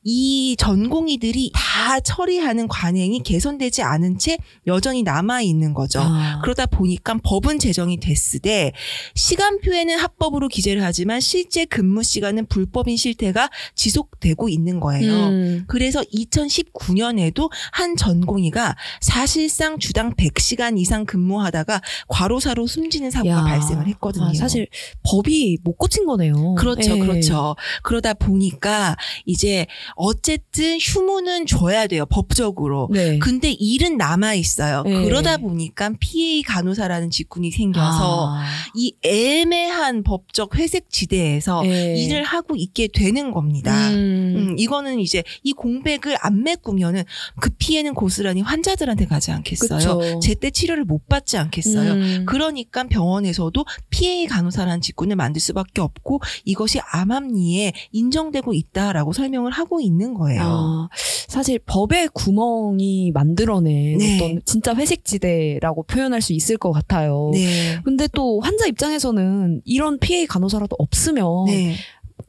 [0.03, 6.01] 이 전공의들이 다 처리하는 관행이 개선되지 않은 채 여전히 남아 있는 거죠.
[6.01, 6.41] 아.
[6.43, 8.73] 그러다 보니까 법은 제정이 됐으되
[9.15, 15.13] 시간표에는 합법으로 기재를 하지만 실제 근무 시간은 불법인 실태가 지속되고 있는 거예요.
[15.13, 15.65] 음.
[15.67, 23.45] 그래서 2019년에도 한 전공의가 사실상 주당 100시간 이상 근무하다가 과로사로 숨지는 사고가 야.
[23.45, 24.27] 발생을 했거든요.
[24.27, 24.67] 아, 사실
[25.03, 26.55] 법이 못 고친 거네요.
[26.55, 26.99] 그렇죠, 예.
[27.01, 27.57] 그렇죠.
[27.83, 28.97] 그러다 보니까
[29.27, 32.89] 이제 어쨌든 휴무는 줘야 돼요, 법적으로.
[32.93, 33.19] 네.
[33.19, 34.83] 근데 일은 남아 있어요.
[34.83, 35.05] 네.
[35.05, 38.45] 그러다 보니까 PA 간호사라는 직군이 생겨서 아.
[38.75, 41.97] 이 애매한 법적 회색 지대에서 예.
[41.97, 43.91] 일을 하고 있게 되는 겁니다.
[43.91, 44.35] 음.
[44.37, 47.05] 음, 이거는 이제 이 공백을 안 메꾸면은
[47.41, 49.79] 그 피해는 고스란히 환자들한테 가지 않겠어요.
[49.79, 50.21] 그쵸.
[50.21, 51.93] 제때 치료를 못 받지 않겠어요.
[51.93, 52.25] 음.
[52.27, 60.15] 그러니까 병원에서도 PA 간호사라는 직군을 만들 수밖에 없고 이것이 암암리에 인정되고 있다라고 설명을 하고 있는
[60.15, 60.41] 거예요.
[60.43, 60.89] 아,
[61.29, 64.17] 사실 법의 구멍이 만들어낸 네.
[64.17, 67.31] 어떤 진짜 회색지대라고 표현할 수 있을 것 같아요.
[67.33, 67.81] 네.
[67.85, 71.77] 근데 또 환자 입장에서는 이런 피해 간호사라도 없으면 네.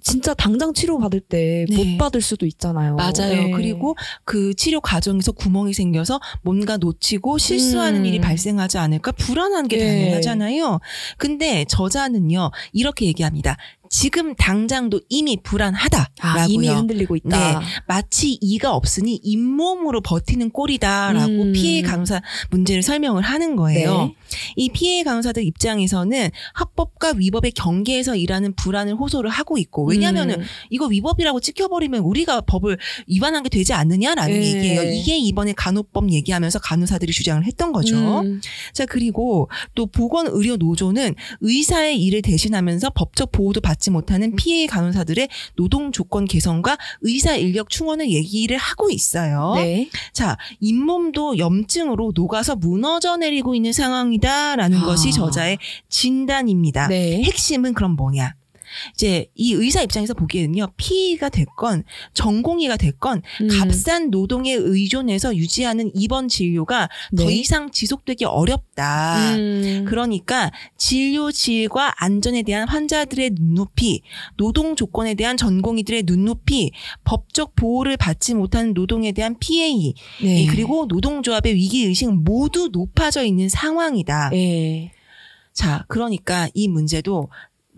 [0.01, 1.97] 진짜 당장 치료 받을 때못 네.
[1.97, 2.95] 받을 수도 있잖아요.
[2.95, 3.11] 맞아요.
[3.29, 3.51] 네.
[3.51, 8.05] 그리고 그 치료 과정에서 구멍이 생겨서 뭔가 놓치고 실수하는 음.
[8.05, 9.85] 일이 발생하지 않을까 불안한 게 네.
[9.85, 10.79] 당연하잖아요.
[11.17, 13.57] 근데 저자는요, 이렇게 얘기합니다.
[13.91, 16.07] 지금 당장도 이미 불안하다라고요.
[16.21, 17.61] 아, 이미 흔들리고 있다.
[17.87, 21.51] 마치 이가 없으니 잇몸으로 버티는 꼴이다라고 음.
[21.51, 22.21] 피해 간호사
[22.51, 24.05] 문제를 설명을 하는 거예요.
[24.05, 24.15] 네.
[24.55, 30.45] 이 피해 간호사들 입장에서는 합법과 위법의 경계에서 일하는 불안을 호소를 하고 있고 왜냐하면은 음.
[30.69, 32.77] 이거 위법이라고 찍혀버리면 우리가 법을
[33.07, 34.55] 위반한 게 되지 않느냐라는 네.
[34.55, 34.83] 얘기예요.
[34.83, 38.21] 이게 이번에 간호법 얘기하면서 간호사들이 주장을 했던 거죠.
[38.21, 38.39] 음.
[38.71, 45.91] 자 그리고 또 보건의료 노조는 의사의 일을 대신하면서 법적 보호도 받지 못하는 피해 간호사들의 노동
[45.91, 49.53] 조건 개선과 의사 인력 충원을 얘기를 하고 있어요.
[49.55, 49.89] 네.
[50.13, 54.85] 자 잇몸도 염증으로 녹아서 무너져 내리고 있는 상황이다라는 아.
[54.85, 55.57] 것이 저자의
[55.89, 56.87] 진단입니다.
[56.87, 57.23] 네.
[57.23, 58.35] 핵심은 그럼 뭐냐?
[58.93, 63.47] 이제 이 의사 입장에서 보기에는요, 피의가 됐건 전공의가 됐건 음.
[63.47, 67.33] 값싼 노동에 의존해서 유지하는 입원 진료가 더 네.
[67.33, 69.35] 이상 지속되기 어렵다.
[69.35, 69.85] 음.
[69.87, 74.01] 그러니까 진료 질과 안전에 대한 환자들의 눈높이,
[74.37, 76.71] 노동 조건에 대한 전공의들의 눈높이,
[77.03, 80.45] 법적 보호를 받지 못하는 노동에 대한 PA, 네.
[80.47, 84.29] 그리고 노동조합의 위기 의식 모두 높아져 있는 상황이다.
[84.29, 84.91] 네.
[85.53, 87.29] 자, 그러니까 이 문제도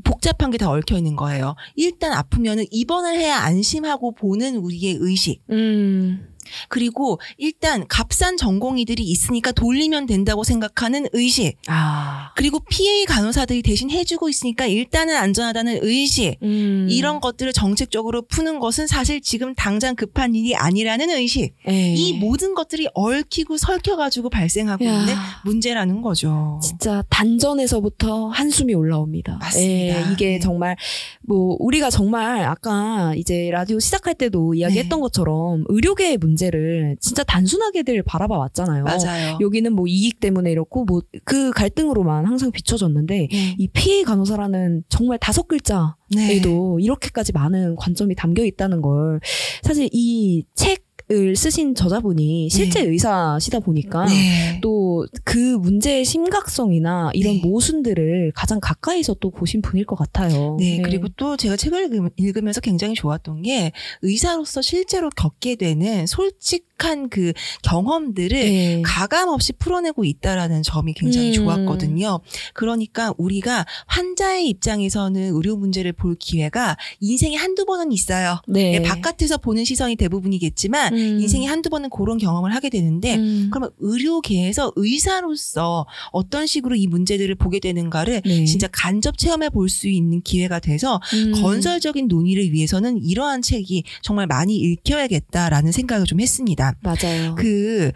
[0.04, 1.56] 복잡한 게 다 얽혀 있는 거예요.
[1.76, 5.42] 일단 아프면은 입원을 해야 안심하고 보는 우리의 의식.
[5.52, 6.33] 음.
[6.70, 11.58] 그리고 일단 값싼 전공의들이 있으니까 돌리면 된다고 생각하는 의식.
[11.68, 12.32] 아.
[12.36, 16.38] 그리고 PA 간호사들이 대신 해주고 있으니까 일단은 안전하다는 의식.
[16.44, 16.88] 음.
[16.90, 21.56] 이런 것들을 정책적으로 푸는 것은 사실 지금 당장 급한 일이 아니라는 의식.
[21.66, 21.94] 네.
[21.96, 25.00] 이 모든 것들이 얽히고 설켜가지고 발생하고 야.
[25.00, 25.14] 있는
[25.46, 26.60] 문제라는 거죠.
[26.62, 29.38] 진짜 단전에서부터 한숨이 올라옵니다.
[29.38, 30.10] 맞습니다.
[30.10, 30.40] 예, 이게 네.
[30.40, 30.76] 정말
[31.22, 35.02] 뭐 우리가 정말 아까 이제 라디오 시작할 때도 이야기했던 네.
[35.02, 38.84] 것처럼 의료계의 문제 를 진짜 단순하게들 바라봐 왔잖아요.
[38.84, 39.38] 맞아요.
[39.40, 43.56] 여기는 뭐 이익 때문에 이렇고 뭐 그 갈등으로만 항상 비춰졌는데 네.
[43.58, 46.84] 이 피해 간호사라는 정말 다섯 글자에도 네.
[46.84, 49.20] 이렇게까지 많은 관점이 담겨 있다는 걸
[49.62, 54.60] 사실 이 책 을 쓰신 저자분이 실제 의사시다 보니까 네.
[54.62, 57.42] 또그 문제의 심각성이나 이런 네.
[57.44, 60.56] 모순들을 가장 가까이서 또 보신 분일 것 같아요.
[60.60, 66.68] 네, 그리고 또 제가 책을 읽으- 읽으면서 굉장히 좋았던 게 의사로서 실제로 겪게 되는 솔직
[66.84, 68.82] 한 그 경험들을 네.
[68.84, 71.34] 가감 없이 풀어내고 있다라는 점이 굉장히 음.
[71.34, 72.20] 좋았거든요.
[72.54, 78.42] 그러니까 우리가 환자의 입장에서는 의료 문제를 볼 기회가 인생에 한두 번은 있어요.
[78.48, 78.76] 네.
[78.76, 81.20] 예, 바깥에서 보는 시선이 대부분이겠지만 음.
[81.22, 83.50] 인생에 한두 번은 그런 경험을 하게 되는데 음.
[83.52, 88.46] 그러면 의료계에서 의사로서 어떤 식으로 이 문제들을 보게 되는가를 네.
[88.46, 91.32] 진짜 간접 체험해 볼 수 있는 기회가 돼서 음.
[91.42, 96.73] 건설적인 논의를 위해서는 이러한 책이 정말 많이 읽혀야겠다라는 생각을 좀 했습니다.
[96.82, 97.36] 맞아요.
[97.36, 97.92] 그,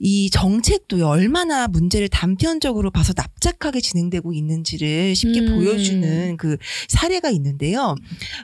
[0.00, 5.56] 이 정책도요, 얼마나 문제를 단편적으로 봐서 납작하게 진행되고 있는지를 쉽게 음.
[5.56, 6.56] 보여주는 그
[6.86, 7.96] 사례가 있는데요.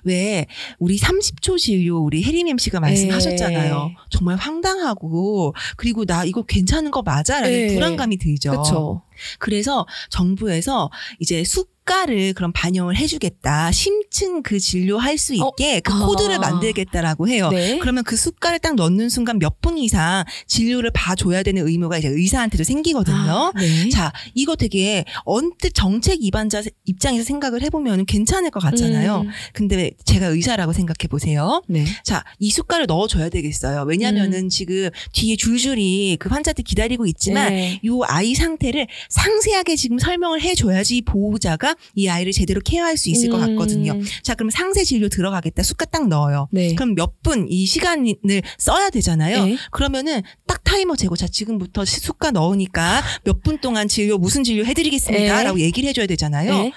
[0.03, 0.47] 왜,
[0.79, 3.85] 우리 30초 진료, 우리 혜림 MC가 말씀하셨잖아요.
[3.87, 3.95] 네.
[4.11, 7.41] 정말 황당하고, 그리고 나 이거 괜찮은 거 맞아?
[7.41, 7.75] 라는 네.
[7.75, 8.51] 불안감이 들죠.
[8.51, 9.03] 그렇죠.
[9.39, 10.91] 그래서 정부에서
[11.21, 13.71] 이제 숫 수가를 그럼 반영을 해주겠다.
[13.71, 16.07] 심층 그 진료할 수 있게 그 아.
[16.07, 17.51] 코드를 만들겠다라고 해요.
[17.51, 17.79] 네.
[17.79, 22.65] 그러면 그 수가를 딱 넣는 순간 몇 분 이상 진료를 봐줘야 되는 의무가 이제 의사한테도
[22.65, 23.15] 생기거든요.
[23.17, 23.89] 아, 네.
[23.89, 29.23] 자, 이거 되게 언뜻 정책 입안자 입장에서 생각을 해보면 괜찮을 것 같잖아요.
[29.23, 31.63] 음, 근데 제가 의사라고 생각해 보세요.
[31.67, 31.87] 네.
[32.03, 33.85] 자, 이 숟가를 넣어줘야 되겠어요.
[33.89, 37.81] 왜냐면은 지금 뒤에 줄줄이 그 환자들 기다리고 있지만 네.
[37.87, 43.37] 요 아이 상태를 상세하게 지금 설명을 해줘야지 보호자가 이 아이를 제대로 케어할 수 있을 것
[43.43, 44.01] 음, 같거든요.
[44.23, 45.63] 자, 그럼 상세 진료 들어가겠다.
[45.63, 46.49] 숟가 딱 넣어요.
[46.53, 46.75] 네.
[46.75, 48.15] 그럼 몇 분 이 시간을
[48.59, 49.45] 써야 되잖아요.
[49.47, 49.57] 네.
[49.71, 55.61] 그러면은 딱 타이머 재고 자 지금부터 숟가 넣으니까 몇 분 동안 진료 무슨 진료 해드리겠습니다라고
[55.61, 56.55] 얘기를 해줘야 되잖아요.
[56.55, 56.73] 네.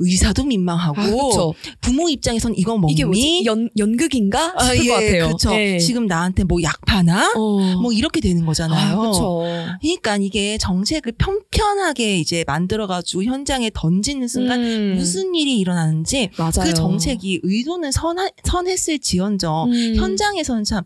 [0.00, 1.74] 의사도 민망하고 아.
[1.80, 2.92] 부모 입장에선 이건 뭐니?
[2.92, 3.42] 이게 뭐지?
[3.44, 4.54] 연, 연극인가?
[4.56, 5.26] 아, 것 같아요.
[5.26, 5.50] 그렇죠.
[5.50, 5.78] 네.
[5.78, 7.32] 지금 나한테 뭐 약 파나?
[7.36, 7.80] 어.
[7.80, 9.00] 뭐 이렇게 되는 거잖아요.
[9.00, 9.78] 아.
[9.80, 16.50] 그러니까 이게 정책을 편편하게 이제 만들어가지고 현장에 던지는 순간 음, 무슨 일이 일어나는지 맞아요.
[16.64, 19.94] 그 정책이 의도는 선하, 선했을 지언정 음.
[19.96, 20.82] 현장에서는 참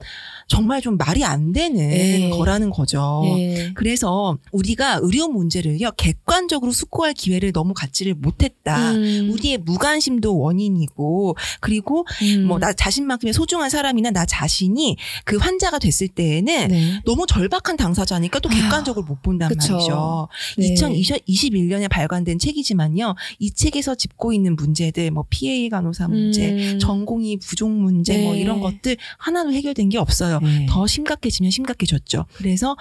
[0.49, 2.31] 정말 좀 말이 안 되는 네.
[2.31, 3.23] 거라는 거죠.
[3.25, 3.73] 네.
[3.75, 8.93] 그래서 우리가 의료 문제를요 객관적으로 숙고할 기회를 너무 갖지를 못했다.
[8.93, 9.04] 음.
[9.31, 12.47] 우리의 무관심도 원인이고 그리고 음.
[12.47, 17.01] 뭐나 자신만큼의 소중한 사람이나 나 자신이 그 환자가 됐을 때에는 네.
[17.05, 19.75] 너무 절박한 당사자니까 또 아휴, 객관적으로 못 본단 그쵸.
[19.75, 20.29] 말이죠.
[20.59, 20.75] 네.
[20.75, 23.15] 2021년에 발간된 책이지만요.
[23.39, 26.79] 이 책에서 짚고 있는 문제들 뭐 PA 간호사 문제, 음.
[26.79, 28.41] 전공의 부족 문제 뭐 네.
[28.41, 30.41] 이런 것들 하나도 해결된 게 없어요.
[30.41, 30.67] 네.
[30.69, 32.27] 더 심각해지면 심각해졌죠.
[32.35, 32.77] 그래서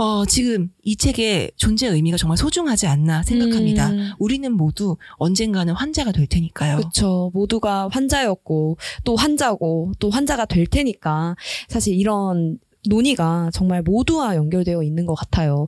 [0.00, 3.90] 어, 지금 이 책의 존재 의미가 정말 소중하지 않나 생각합니다.
[3.90, 4.12] 음.
[4.18, 6.78] 우리는 모두 언젠가는 환자가 될 테니까요.
[6.78, 7.30] 그렇죠.
[7.34, 11.36] 모두가 환자였고 또 환자고 또 환자가 될 테니까
[11.68, 15.66] 사실 이런 논의가 정말 모두와 연결되어 있는 것 같아요.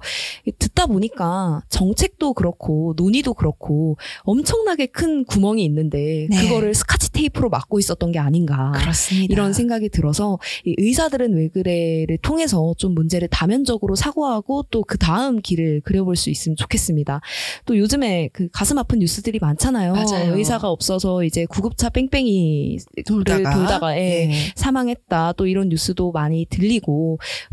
[0.59, 6.43] 듣다 보니까 정책도 그렇고 논의도 그렇고 엄청나게 큰 구멍이 있는데 네.
[6.43, 8.73] 그거를 스카치 테이프로 막고 있었던 게 아닌가.
[8.75, 9.33] 그렇습니다.
[9.33, 15.41] 이런 생각이 들어서 이 의사들은 왜 그래를 통해서 좀 문제를 다면적으로 사고하고 또 그 다음
[15.41, 17.21] 길을 그려볼 수 있으면 좋겠습니다.
[17.65, 19.95] 또 요즘에 그 가슴 아픈 뉴스들이 많잖아요.
[19.95, 20.37] 맞아요.
[20.37, 24.35] 의사가 없어서 이제 구급차 뺑뺑이 돌다가, 돌다가, 예, 네.
[24.55, 25.33] 사망했다.
[25.39, 27.02] 또 이런 뉴스도 많이 들리고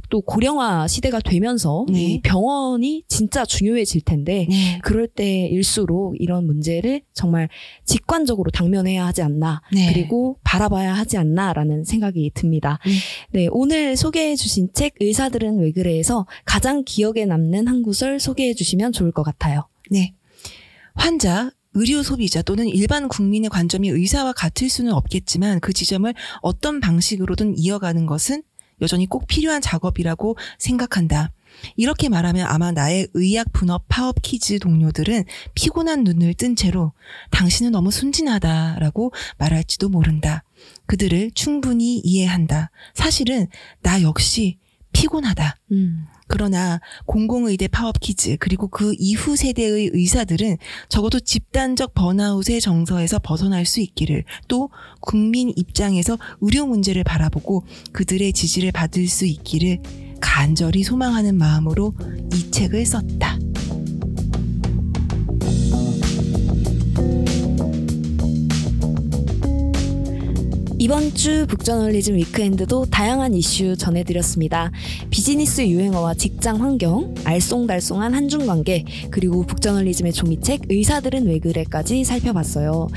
[0.10, 2.02] 또 고령화 시대가 되면서 네.
[2.02, 4.80] 이 병원이 진짜 중요해질 텐데 네.
[4.84, 7.50] 그럴 때일수록 이런 문제를 정말
[7.86, 9.91] 직관적으로 당면해야 하지 않나 네.
[9.93, 12.80] 그리고 바라봐야 하지 않나라는 생각이 듭니다.
[12.86, 12.91] 음.
[13.32, 18.91] 네, 오늘 소개해 주신 책 의사들은 왜 그래에서 가장 기억에 남는 한 구절 소개해 주시면
[18.91, 19.68] 좋을 것 같아요.
[19.89, 20.14] 네.
[20.95, 27.58] 환자, 의료 소비자 또는 일반 국민의 관점이 의사와 같을 수는 없겠지만 그 지점을 어떤 방식으로든
[27.58, 28.41] 이어가는 것은
[28.82, 31.32] 여전히 꼭 필요한 작업이라고 생각한다.
[31.76, 35.26] 이렇게 말하면 아마 나의 의약 분업 파업 kids 동료들은
[35.56, 36.94] 피곤한 눈을 뜬 채로
[37.32, 40.44] 당신은 너무 순진하다라고 말할지도 모른다.
[40.86, 42.72] 그들을 충분히 이해한다.
[42.94, 43.48] 사실은
[43.82, 44.58] 나 역시
[44.94, 45.58] 피곤하다.
[45.72, 46.08] 음.
[46.30, 50.58] 그러나 공공의대 파업 kids 그리고 그 이후 세대의 의사들은
[50.88, 54.70] 적어도 집단적 번아웃의 정서에서 벗어날 수 있기를 또
[55.02, 59.82] 국민 입장에서 의료 문제를 바라보고 그들의 지지를 받을 수 있기를
[60.22, 61.94] 간절히 소망하는 마음으로
[62.34, 63.40] 이 책을 썼다.
[70.82, 74.72] 이번 주 북저널리즘 위크엔드도 다양한 이슈 전해드렸습니다.
[75.10, 82.88] 비즈니스 유행어와 직장 환경, 알쏭달쏭한 한중 관계, 그리고 북저널리즘의 종이책 의사들은 왜 그래까지 살펴봤어요.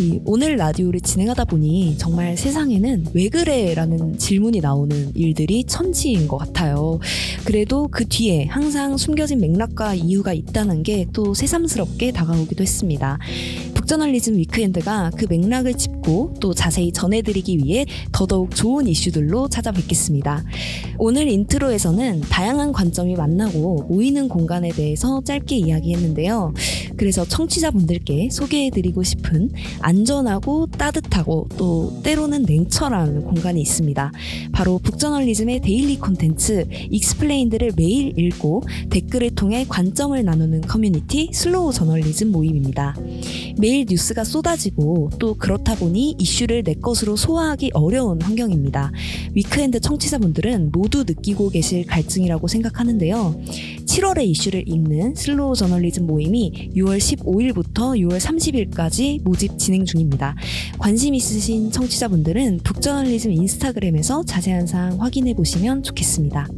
[0.00, 7.00] 이 오늘 라디오를 진행하다 보니 정말 세상에는 왜 그래라는 질문이 나오는 일들이 천지인 것 같아요.
[7.46, 13.18] 그래도 그 뒤에 항상 숨겨진 맥락과 이유가 있다는 게 또 새삼스럽게 다가오기도 했습니다.
[13.74, 16.92] 북저널리즘 weekend가 그 맥락을 짚고 또 자세히
[17.30, 20.44] 전해드리기 위해 더더욱 좋은 이슈들로 찾아뵙겠습니다.
[20.98, 26.52] 오늘 intro에서는 다양한 관점이 만나고 모이는 공간에 대해서 짧게 이야기했는데요.
[26.96, 29.50] 그래서 청취자분들께 소개해드리고 싶은
[29.80, 34.12] 안전하고 따뜻하고 또 때로는 냉철한 공간이 있습니다.
[34.52, 42.96] 바로 북저널리즘의 daily 콘텐츠 explained를 매일 읽고 댓글을 통해 관점을 나누는 커뮤니티 slow 저널리즘 모임입니다.
[43.56, 48.90] 매일 뉴스가 쏟아지고 또 그렇다 보니 이슈를 내 것으로 소화하기 어려운 환경입니다.
[49.34, 53.40] weekend 청취자분들은 모두 느끼고 계실 갈증이라고 생각하는데요.
[53.84, 60.34] 7월의 이슈를 읽는 slow 저널리즘 모임이 6월 15일부터 6월 30일까지 모집 진행 중입니다.
[60.78, 66.48] 관심 있으신 청취자분들은 북저널리즘 인스타그램에서 자세한 사항 확인해 보시면 좋겠습니다.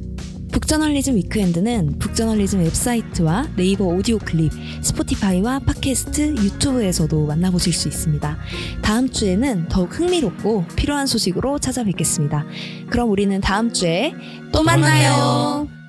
[0.53, 8.37] 북저널리즘 위크엔드는 북저널리즘 웹사이트와 네이버 오디오 클립, 스포티파이와 팟캐스트, 유튜브에서도 만나보실 수 있습니다.
[8.83, 12.45] 다음 주에는 더욱 흥미롭고 필요한 소식으로 찾아뵙겠습니다.
[12.91, 14.15] 그럼 우리는 다음 주에
[14.53, 15.82] 또 만나요.